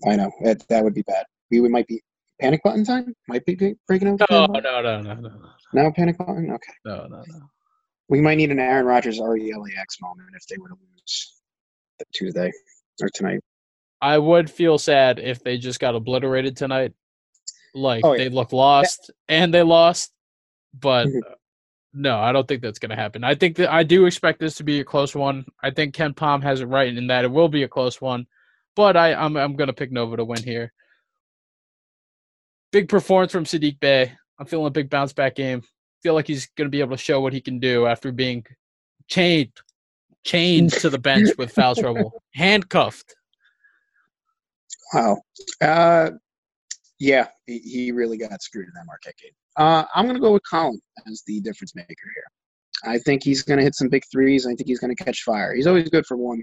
[0.06, 1.24] I know that that would be bad.
[1.50, 2.02] We, we might be
[2.38, 3.14] panic button time.
[3.28, 4.20] Might be breaking out.
[4.30, 5.30] No, no, no, no, no, no.
[5.72, 6.50] No panic button.
[6.50, 6.72] Okay.
[6.84, 7.40] No, no, no.
[8.08, 11.40] We might need an Aaron Rodgers RELAX moment if they were to lose
[12.12, 12.52] Tuesday
[13.00, 13.40] or tonight.
[14.02, 16.92] I would feel sad if they just got obliterated tonight.
[17.74, 18.24] Like oh, yeah.
[18.24, 20.12] they look lost and they lost,
[20.78, 21.32] but mm-hmm.
[21.98, 23.24] No, I don't think that's going to happen.
[23.24, 25.46] I think that I do expect this to be a close one.
[25.62, 28.26] I think KenPom has it right in that it will be a close one,
[28.74, 30.74] but I, I'm I'm going to pick Nova to win here.
[32.70, 34.12] Big performance from Saddiq Bey.
[34.38, 35.62] I'm feeling a big bounce back game.
[36.02, 38.44] Feel like he's going to be able to show what he can do after being
[39.08, 39.52] chained
[40.22, 43.14] chained to the bench with foul trouble, handcuffed.
[44.92, 45.22] Wow.
[45.62, 46.10] Uh,
[46.98, 49.32] yeah, he, really got screwed in that Marquette game.
[49.56, 52.92] Uh, I'm going to go with Collin as the difference maker here.
[52.92, 54.46] I think he's going to hit some big threes.
[54.46, 55.54] I think he's going to catch fire.
[55.54, 56.42] He's always good for one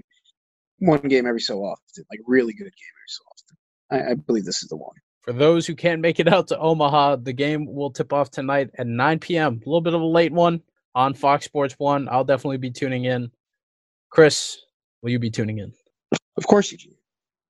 [0.80, 4.08] one game every so often, like really good game every so often.
[4.08, 4.94] I, I believe this is the one.
[5.22, 8.70] For those who can't make it out to Omaha, the game will tip off tonight
[8.76, 9.54] at 9 p.m.
[9.64, 10.60] A little bit of a late one
[10.94, 12.08] on Fox Sports One.
[12.10, 13.30] I'll definitely be tuning in.
[14.10, 14.60] Chris,
[15.02, 15.72] will you be tuning in?
[16.36, 16.93] Of course, Eugene.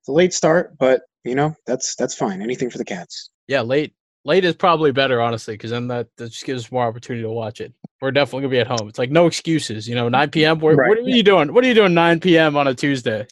[0.05, 2.41] It's a late start, but you know that's that's fine.
[2.41, 3.31] Anything for the Cats.
[3.47, 3.93] Yeah, late
[4.25, 7.29] Late is probably better, honestly, because then that, that just gives us more opportunity to
[7.29, 7.71] watch it.
[8.01, 8.89] We're definitely gonna be at home.
[8.89, 10.09] It's like no excuses, you know.
[10.09, 10.57] 9 p.m.
[10.57, 10.75] Right.
[10.75, 11.53] What are you doing?
[11.53, 12.57] What are you doing 9 p.m.
[12.57, 13.27] on a Tuesday?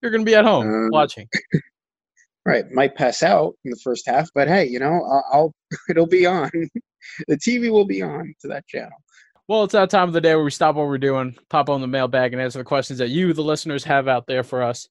[0.00, 1.28] You're gonna be at home um, watching.
[2.44, 5.54] Right, might pass out in the first half, but hey, you know, I'll, I'll
[5.90, 6.48] it'll be on.
[7.26, 8.96] the TV will be on to that channel.
[9.48, 11.80] Well, it's that time of the day where we stop what we're doing, pop on
[11.80, 14.86] the mailbag, and answer the questions that you, the listeners, have out there for us.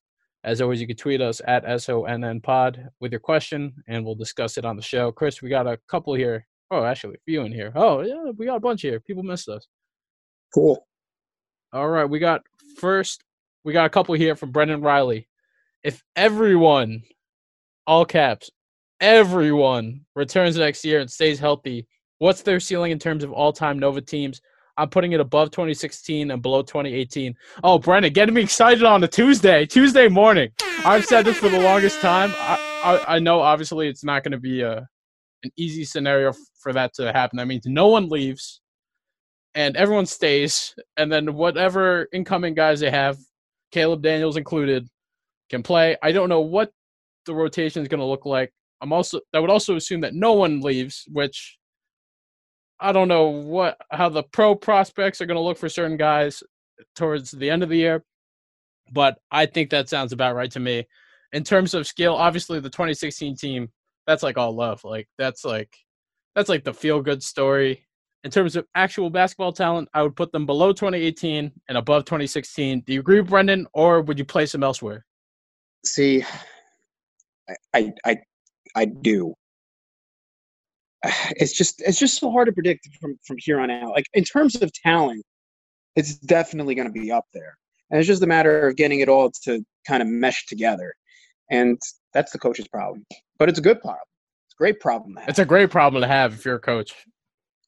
[0.46, 4.60] As always, you can tweet us at SONN Pod with your question, and we'll discuss
[4.60, 5.12] it on the show.
[5.12, 6.46] Chris, we got a couple here.
[6.70, 7.72] Oh, actually, a few in here.
[7.76, 9.00] Oh, yeah, we got a bunch here.
[9.00, 9.68] People missed us.
[10.54, 10.86] Cool.
[11.74, 12.44] All right, we got
[12.78, 13.24] first.
[13.64, 15.28] We got a couple here from Brendan Riley.
[15.84, 17.02] If everyone
[17.88, 18.52] all caps,
[19.02, 21.88] everyone returns next year and stays healthy,
[22.20, 24.42] what's their ceiling in terms of all-time Nova teams?
[24.78, 27.36] I'm putting it above 2016 and below 2018.
[27.64, 30.52] Oh, Brennan, getting me excited on a Tuesday, Tuesday morning.
[30.84, 32.34] I've said this for the longest time.
[32.38, 34.88] I, I, I know obviously it's not going to be a
[35.44, 37.38] an easy scenario for that to happen.
[37.38, 38.62] That means no one leaves
[39.54, 43.18] and everyone stays, and then whatever incoming guys they have,
[43.72, 44.88] Caleb Daniels included,
[45.50, 45.96] can play.
[46.04, 46.72] I don't know what
[47.26, 48.52] the rotation is going to look like.
[48.82, 51.58] I'm also that would also assume that no one leaves, which
[52.80, 56.44] I don't know what how the pro prospects are going to look for certain guys
[56.96, 58.04] towards the end of the year,
[58.92, 60.88] but I think that sounds about right to me.
[61.32, 63.70] In terms of skill, obviously the 2016 team,
[64.08, 64.84] that's like all love.
[64.84, 65.76] Like that's like
[66.36, 67.86] that's like the feel good story.
[68.24, 72.82] In terms of actual basketball talent, I would put them below 2018 and above 2016.
[72.82, 75.06] Do you agree Brendan, or would you place them elsewhere?
[75.86, 76.24] See,
[77.48, 78.18] I, I, I,
[78.76, 79.36] I do.
[81.38, 83.92] It's just it's just so hard to predict from from here on out.
[83.92, 85.24] Like in terms of talent,
[85.96, 87.58] it's definitely going to be up there,
[87.90, 90.94] and it's just a matter of getting it all to kind of mesh together,
[91.52, 91.80] and
[92.14, 93.04] that's the coach's problem.
[93.38, 94.06] But it's a good problem.
[94.46, 95.30] It's a great problem to have.
[95.30, 96.94] It's a great problem to have if you're a coach.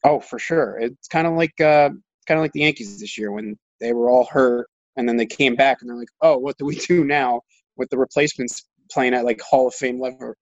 [0.04, 0.78] Oh, for sure.
[0.80, 1.90] It's kind of like uh,
[2.28, 5.26] kind of like the Yankees this year when they were all hurt and then they
[5.26, 7.42] came back and they're like, "Oh, what do we do now
[7.78, 10.34] with the replacements playing at like Hall of Fame level,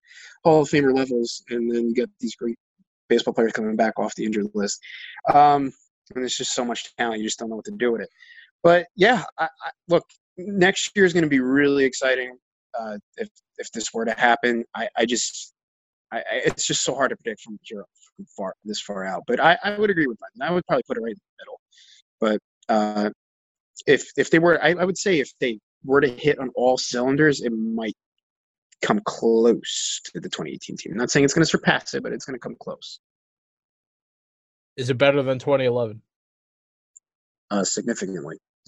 [0.44, 2.58] Hall of Famer levels, and then you get these great
[3.10, 4.80] baseball players coming back off the injured list.
[5.34, 5.72] Um,
[6.14, 8.10] and there's just so much talent, you just don't know what to do with it.
[8.64, 10.04] But yeah, I, I, look,
[10.38, 12.38] next year is going to be really exciting.
[12.78, 15.54] Uh, if if this were to happen, I, I just,
[16.12, 17.86] I, it's just so hard to predict from here
[18.16, 19.24] from far this far out.
[19.28, 20.46] But I, I would agree with that.
[20.46, 21.60] I would probably put it right in the middle.
[22.20, 23.10] But uh,
[23.88, 26.78] if if they were, I, I would say if they were to hit on all
[26.78, 27.96] cylinders, it might
[28.82, 30.94] come close to the 2018 team.
[30.94, 33.00] I'm not saying it's going to surpass it, but it's going to come close.
[34.78, 36.02] Is it better than 2011?
[37.52, 38.38] Uh, significantly.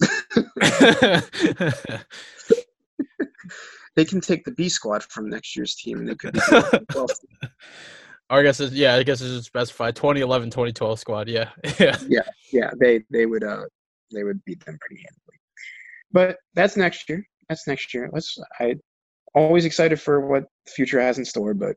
[3.96, 6.04] they can take the B squad from next year's team.
[6.06, 6.38] They could.
[8.30, 11.28] I guess it's, yeah, I guess it's specified 2011, 2012 squad.
[11.28, 11.50] Yeah,
[11.80, 12.70] yeah, yeah, yeah.
[12.78, 13.64] They they would uh
[14.12, 15.38] they would beat them pretty handily.
[16.12, 17.26] But that's next year.
[17.48, 18.10] That's next year.
[18.12, 18.38] Let's.
[18.60, 18.76] I
[19.34, 21.76] always excited for what the future has in store, but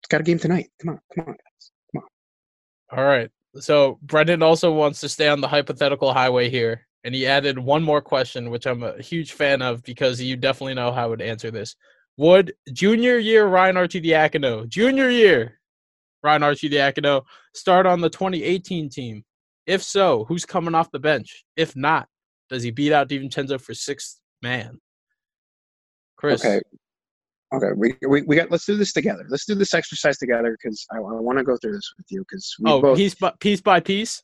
[0.00, 0.70] it's got a game tonight.
[0.80, 2.98] Come on, come on, guys, come on.
[2.98, 3.30] All right.
[3.56, 7.82] So Brendan also wants to stay on the hypothetical highway here, and he added one
[7.82, 11.22] more question, which I'm a huge fan of because you definitely know how I would
[11.22, 11.74] answer this.
[12.16, 15.58] Would junior year Ryan Arcidiacono, junior year
[16.22, 17.22] Ryan Arcidiacono,
[17.54, 19.24] start on the 2018 team?
[19.66, 21.44] If so, who's coming off the bench?
[21.56, 22.08] If not,
[22.50, 24.80] does he beat out DiVincenzo for sixth man?
[26.20, 26.44] Chris.
[26.44, 26.60] Okay.
[27.52, 28.50] Okay, we, we, we got.
[28.50, 29.24] Let's do this together.
[29.28, 32.20] Let's do this exercise together because I, I want to go through this with you
[32.20, 34.22] because oh, both, piece by piece by piece.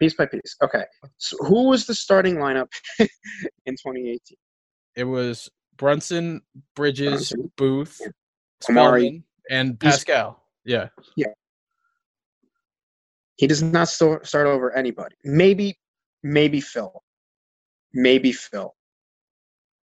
[0.00, 0.56] Piece by piece.
[0.60, 0.82] Okay.
[1.18, 2.66] So who was the starting lineup
[2.98, 3.08] in
[3.74, 4.18] 2018?
[4.96, 6.40] It was Brunson,
[6.74, 7.52] Bridges, Brunson.
[7.56, 8.00] Booth,
[8.68, 10.42] Omari, and Pascal.
[10.64, 10.88] Yeah.
[11.14, 11.28] Yeah.
[13.36, 15.14] He does not start start over anybody.
[15.22, 15.78] Maybe,
[16.24, 17.02] maybe Phil.
[17.92, 18.74] Maybe Phil.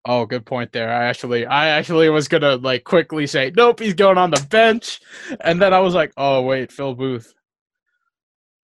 [0.05, 0.91] Oh, good point there.
[0.91, 5.01] I actually, I actually was gonna like quickly say, nope, he's going on the bench,
[5.41, 7.35] and then I was like, oh wait, Phil Booth.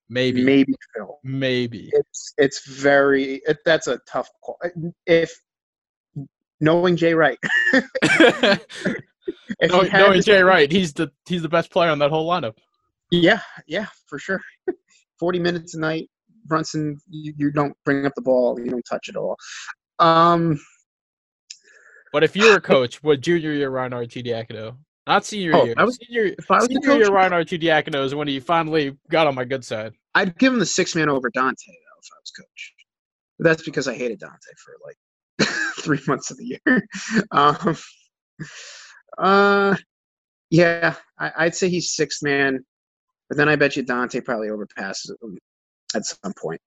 [0.09, 1.19] Maybe, maybe Phil.
[1.25, 4.59] Maybe it's it's very it, that's a tough call.
[5.07, 5.33] If
[6.61, 7.39] knowing Jay Wright,
[9.63, 12.55] knowing, knowing Jay Wright, he's the he's the best player on that whole lineup.
[13.11, 14.41] Yeah, yeah, for sure.
[15.19, 16.11] Forty minutes a night,
[16.47, 16.99] Brunson.
[17.09, 18.59] You, you don't bring up the ball.
[18.59, 19.37] You don't touch it all.
[19.99, 20.59] Um,
[22.15, 25.75] but if you were a coach, would junior year Ryan Arcidiacono, not senior oh, year,
[25.79, 29.27] was, senior, if I was senior coach, year Ryan Arcidiacono is when he finally got
[29.27, 29.95] on my good side.
[30.15, 32.75] I'd give him the six man over Donte though if I was coach.
[33.37, 34.31] But that's because I hated Donte
[34.65, 35.49] for like
[35.81, 36.89] three months of the year.
[37.33, 37.77] um,
[39.19, 39.75] uh,
[40.51, 42.65] yeah, I, would say he's six man,
[43.29, 45.37] but then I bet you Donte probably overpasses him
[45.97, 46.61] at some point.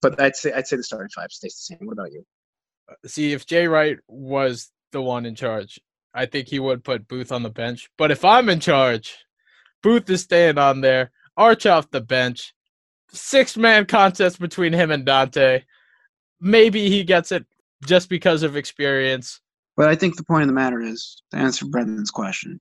[0.00, 1.86] But I'd say I'd say the starting five stays the same.
[1.86, 2.24] What about you?
[3.04, 5.78] See, if Jay Wright was the one in charge.
[6.14, 7.90] I think he would put Booth on the bench.
[7.98, 9.18] But if I'm in charge,
[9.82, 11.10] Booth is staying on there.
[11.36, 12.54] Arch off the bench.
[13.10, 15.64] Six man contest between him and Donte.
[16.40, 17.44] Maybe he gets it
[17.84, 19.40] just because of experience.
[19.76, 22.60] But I think the point of the matter is to answer Brendan's question.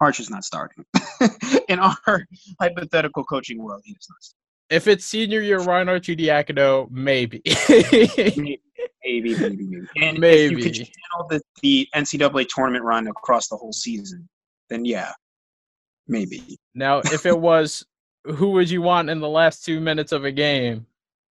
[0.00, 0.84] Arch is not starting.
[1.68, 2.26] in our
[2.60, 7.42] hypothetical coaching world, he is not If it's senior year Ryan Arcidiacono, maybe.
[7.68, 8.62] maybe.
[9.10, 9.86] Maybe, maybe, maybe.
[10.00, 10.44] And Maybe.
[10.44, 14.28] if you could channel the, the NCAA tournament run across the whole season,
[14.68, 15.12] then yeah,
[16.06, 16.58] maybe.
[16.74, 17.84] Now, if it was
[18.24, 20.86] who would you want in the last two minutes of a game,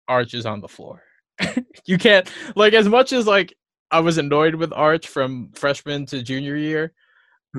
[0.06, 1.02] Arch is on the floor.
[1.86, 3.54] you can't like as much as like
[3.90, 6.92] I was annoyed with Arch from freshman to junior year.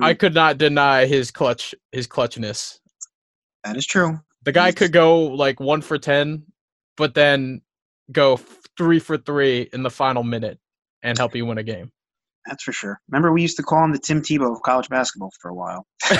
[0.00, 0.18] I Hmm.
[0.18, 2.78] could not deny his clutch his clutchness.
[3.64, 4.20] That is true.
[4.44, 6.44] The guy could go like one for ten,
[6.96, 7.62] but then
[8.12, 8.38] go
[8.76, 10.58] three for three in the final minute
[11.02, 11.90] and help you win a game.
[12.46, 13.00] That's for sure.
[13.08, 15.86] Remember, we used to call him the Tim Tebow of college basketball for a while.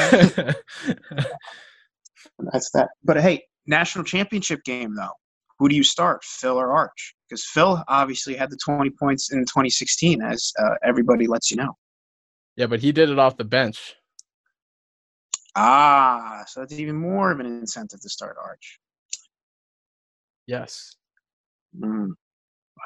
[2.38, 2.88] That's that.
[3.04, 5.12] But hey, national championship game though.
[5.58, 7.14] Who do you start, Phil or Arch?
[7.28, 11.72] Because Phil obviously had the 20 points in 2016, as uh, everybody lets you know.
[12.56, 13.94] yeah, but he did it off the bench.
[15.56, 18.78] Ah, so that's even more of an incentive to start Arch.
[20.46, 20.96] Yes.
[21.78, 22.10] Mm.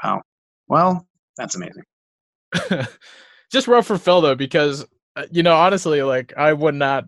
[0.03, 0.23] Wow.
[0.69, 1.85] Well, that's amazing.
[3.53, 4.87] just rough for Phil though, because
[5.17, 7.05] uh, you know, honestly, like I would not.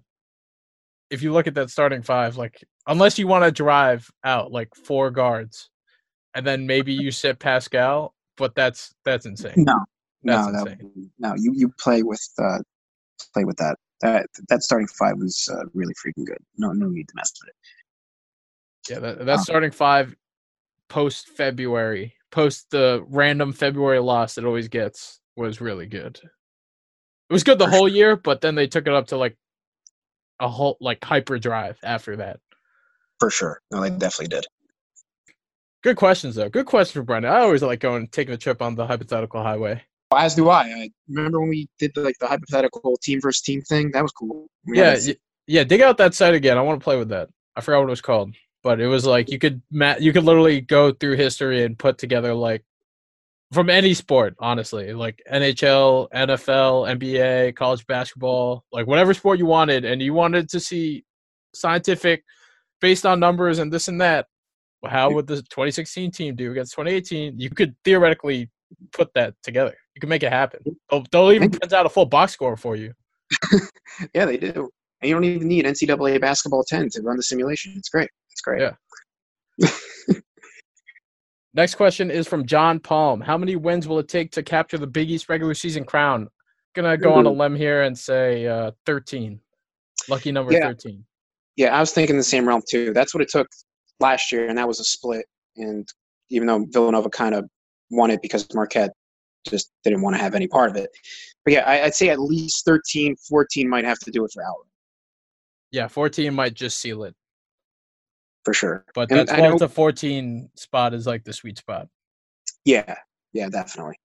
[1.10, 4.74] If you look at that starting five, like unless you want to drive out like
[4.74, 5.68] four guards,
[6.34, 9.54] and then maybe you sit Pascal, but that's that's insane.
[9.56, 9.78] No,
[10.24, 11.10] That's no, insane.
[11.18, 11.34] no.
[11.36, 12.58] You you play with uh,
[13.34, 13.76] play with that.
[14.00, 16.38] That that starting five was uh, really freaking good.
[16.56, 18.92] No, no need to mess with it.
[18.92, 19.36] Yeah, that, that Wow.
[19.36, 20.16] starting five
[20.88, 26.18] post February, post the random February loss it always gets was really good.
[26.18, 29.36] It was good the whole year, but then they took it up to like
[30.40, 32.40] a whole like hyperdrive after that.
[33.20, 33.60] For sure.
[33.70, 34.46] No, they definitely did.
[35.82, 36.48] Good questions though.
[36.48, 37.32] Good question for Brendan.
[37.32, 39.82] I always like going taking a trip on the hypothetical highway.
[40.14, 40.64] As do I.
[40.64, 43.90] I remember when we did the, like the hypothetical team versus team thing.
[43.92, 44.48] That was cool.
[44.66, 44.98] We Yeah,
[45.46, 45.64] yeah.
[45.64, 46.58] Dig out that site again.
[46.58, 47.30] I want to play with that.
[47.56, 49.60] I forgot what it was called, but it was like you could
[50.00, 52.64] you could literally go through history and put together like
[53.52, 59.84] from any sport, honestly, like NHL, NFL, NBA, college basketball, like whatever sport you wanted,
[59.84, 61.04] and you wanted to see
[61.54, 62.24] scientific
[62.80, 64.26] based on numbers and this and that.
[64.84, 67.38] How would the 2016 team do against 2018?
[67.38, 68.50] You could theoretically
[68.92, 69.76] put that together.
[69.94, 70.60] You can make it happen.
[70.90, 72.92] They'll, they'll even print out a full box score for you.
[74.14, 74.70] yeah, they do.
[75.00, 77.74] And you don't even need NCAA basketball 10 to run the simulation.
[77.76, 78.10] It's great.
[78.32, 78.62] It's great.
[78.62, 79.68] Yeah.
[81.54, 83.20] Next question is from John Palm.
[83.20, 86.28] How many wins will it take to capture the Big East regular season crown?
[86.74, 89.38] Gonna go on a limb here and say uh, 13.
[90.08, 90.68] Lucky number Yeah.
[90.68, 91.04] 13.
[91.56, 92.94] Yeah, I was thinking the same realm too.
[92.94, 93.46] That's what it took
[94.00, 95.26] last year, and that was a split.
[95.56, 95.86] And
[96.30, 97.44] even though Villanova kind of
[97.90, 98.92] won it because Marquette
[99.46, 100.88] just didn't want to have any part of it.
[101.44, 104.42] But yeah, I, I'd say at least 13, 14 might have to do it for
[104.42, 104.70] outright,
[105.72, 107.14] Yeah, 14 might just seal it,
[108.44, 108.84] for sure.
[108.94, 111.88] but And that 12 to 14 spot is like the sweet spot.
[112.64, 112.96] Yeah,
[113.32, 113.96] yeah, definitely.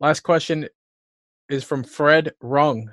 [0.00, 0.68] Last question
[1.48, 2.90] is from Fred Rung.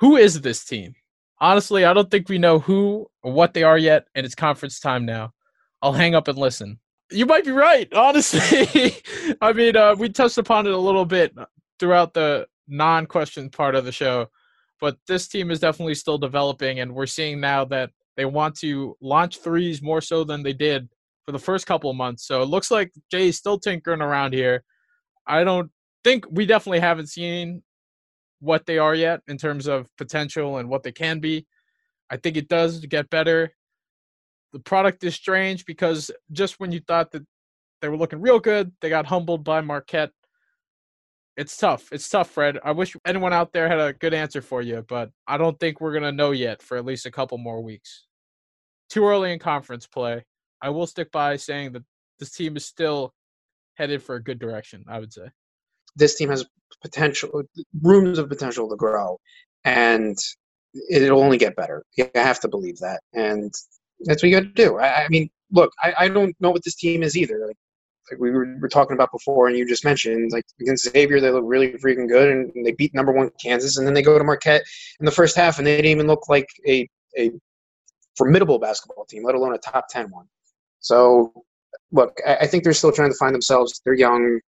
[0.00, 0.94] Who is this team?
[1.40, 4.80] Honestly, I don't think we know who or what they are yet, and it's conference
[4.80, 5.32] time now.
[5.80, 6.78] I'll hang up and listen.
[7.10, 8.96] You might be right, honestly.
[9.40, 11.34] I mean, uh, we touched upon it a little bit
[11.78, 14.28] throughout the non question part of the show,
[14.80, 18.96] but this team is definitely still developing, and we're seeing now that they want to
[19.00, 20.88] launch threes more so than they did
[21.24, 22.26] for the first couple of months.
[22.26, 24.64] So it looks like Jay's still tinkering around here.
[25.26, 25.70] I don't
[26.04, 27.62] think we definitely haven't seen
[28.40, 31.46] what they are yet in terms of potential and what they can be.
[32.10, 33.52] I think it does get better.
[34.52, 37.22] The product is strange because just when you thought that
[37.80, 40.10] they were looking real good, they got humbled by Marquette.
[41.36, 41.88] It's tough.
[41.92, 42.58] It's tough, Fred.
[42.62, 45.80] I wish anyone out there had a good answer for you, but I don't think
[45.80, 48.06] we're going to know yet for at least a couple more weeks.
[48.90, 50.24] Too early in conference play.
[50.60, 51.82] I will stick by saying that
[52.18, 53.14] this team is still
[53.74, 55.28] headed for a good direction, I would say.
[55.96, 56.44] This team has
[56.82, 57.42] potential,
[57.80, 59.18] rooms of potential to grow,
[59.64, 60.16] and
[60.90, 61.84] it'll only get better.
[61.96, 63.52] You have to believe that, and
[64.00, 64.78] that's what you got to do.
[64.78, 67.46] I, I mean, look, I, I don't know what this team is either.
[67.46, 67.56] Like,
[68.10, 71.30] like we were, were talking about before, and you just mentioned, like against Xavier, they
[71.30, 74.24] look really freaking good, and they beat number one Kansas, and then they go to
[74.24, 74.64] Marquette
[75.00, 76.88] in the first half, and they didn't even look like a
[77.18, 77.30] a
[78.16, 80.26] formidable basketball team, let alone a top ten one.
[80.80, 81.32] So,
[81.92, 83.80] look, I, I think they're still trying to find themselves.
[83.84, 84.40] They're young.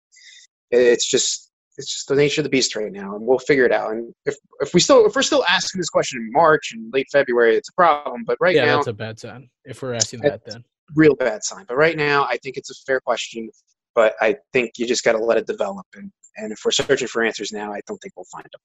[0.71, 3.73] It's just it's just the nature of the beast right now, and we'll figure it
[3.73, 3.93] out.
[3.93, 7.07] And if if we still if we're still asking this question in March and late
[7.11, 8.25] February, it's a problem.
[8.27, 10.65] But right now yeah, now, that's a bad sign if we're asking that then.
[10.95, 11.65] Real bad sign.
[11.69, 13.51] But right now, I think it's a fair question.
[13.95, 15.87] But I think you just got to let it develop.
[15.95, 18.61] And and if we're searching for answers now, I don't think we'll find them.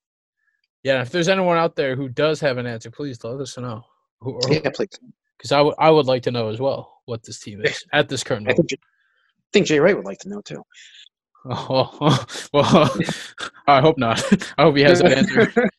[0.83, 3.83] Yeah, if there's anyone out there who does have an answer, please let us know.
[4.49, 4.89] Yeah, please.
[5.37, 8.09] Because I would I would like to know as well what this team is at
[8.09, 8.69] this current I moment.
[8.69, 8.81] think
[9.53, 10.63] think Jay Wright would like to know too.
[11.45, 12.89] Oh, well,
[13.67, 14.21] I hope not.
[14.57, 15.69] I hope he has an answer.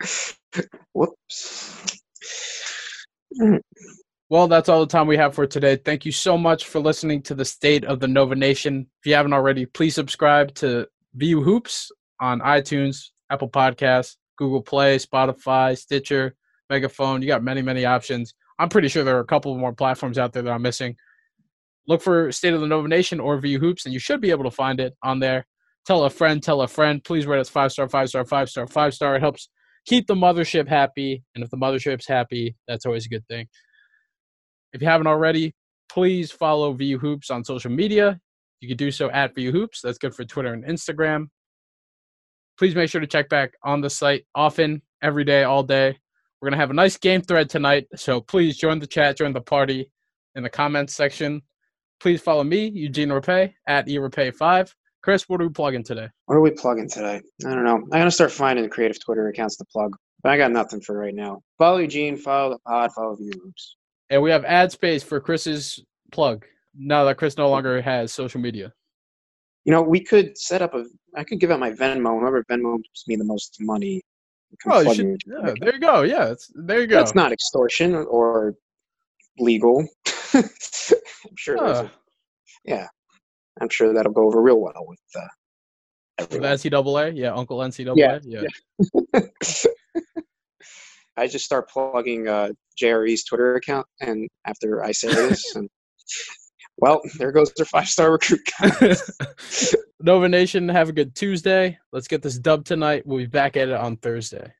[0.92, 1.98] Whoops.
[4.30, 5.76] Well, that's all the time we have for today.
[5.76, 8.86] Thank you so much for listening to the State of the Nova Nation.
[9.00, 14.98] If you haven't already, please subscribe to VU Hoops on iTunes, Apple Podcasts, Google Play,
[14.98, 16.34] Spotify, Stitcher,
[16.68, 17.22] Megaphone.
[17.22, 18.34] You got many, many options.
[18.58, 20.96] I'm pretty sure there are a couple more platforms out there that I'm missing.
[21.86, 24.44] Look for State of the Nova Nation or VU Hoops, and you should be able
[24.44, 25.46] to find it on there.
[25.86, 27.02] Tell a friend, tell a friend.
[27.02, 29.16] Please rate us five star, five star, five star, five star.
[29.16, 29.48] It helps
[29.86, 31.22] keep the mothership happy.
[31.34, 33.48] And if the mothership's happy, that's always a good thing.
[34.78, 35.56] If you haven't already,
[35.88, 38.20] please follow VU Hoops on social media.
[38.60, 39.80] You can do so at VU Hoops.
[39.80, 41.30] That's good for Twitter and Instagram.
[42.56, 45.98] Please make sure to check back on the site often, every day, all day.
[46.40, 47.88] We're going to have a nice game thread tonight.
[47.96, 49.90] So please join the chat, join the party
[50.36, 51.42] in the comments section.
[51.98, 54.72] Please follow me, Eugene Rapay, at eRapay5.
[55.02, 56.06] Chris, what are we plugging today?
[56.26, 57.20] What are we plugging today?
[57.44, 57.78] I don't know.
[57.78, 61.14] I'm gonna start finding creative Twitter accounts to plug, but I got nothing for right
[61.14, 61.40] now.
[61.58, 63.77] Follow Eugene, follow the pod, follow VU Hoops.
[64.10, 65.80] And we have ad space for Chris's
[66.12, 68.72] plug now that Chris no longer has social media.
[69.64, 70.84] You know, we could set up a.
[71.16, 72.18] I could give out my Venmo.
[72.20, 74.02] Whoever Venmo gives me the most money.
[74.66, 76.02] Oh, you should, yeah, there you go.
[76.02, 76.96] Yeah, it's, there you go.
[76.96, 78.54] That's not extortion or
[79.38, 79.86] legal.
[80.34, 80.44] I'm
[81.36, 81.58] sure.
[81.58, 81.88] Huh.
[82.64, 82.86] yeah,
[83.60, 85.00] I'm sure that'll go over real well with.
[85.14, 85.26] Uh,
[86.30, 86.42] With.
[86.42, 89.20] NCAA, yeah, Uncle NCAA, Yeah, yeah.
[91.18, 92.50] I just start plugging uh,
[92.80, 95.68] JRE's Twitter account, and after I say this, and
[96.78, 98.48] well, there goes their five star recruit.
[100.00, 101.78] Nova Nation, have a good Tuesday.
[101.92, 103.04] Let's get this dub tonight.
[103.04, 104.52] We'll be back at it on Thursday.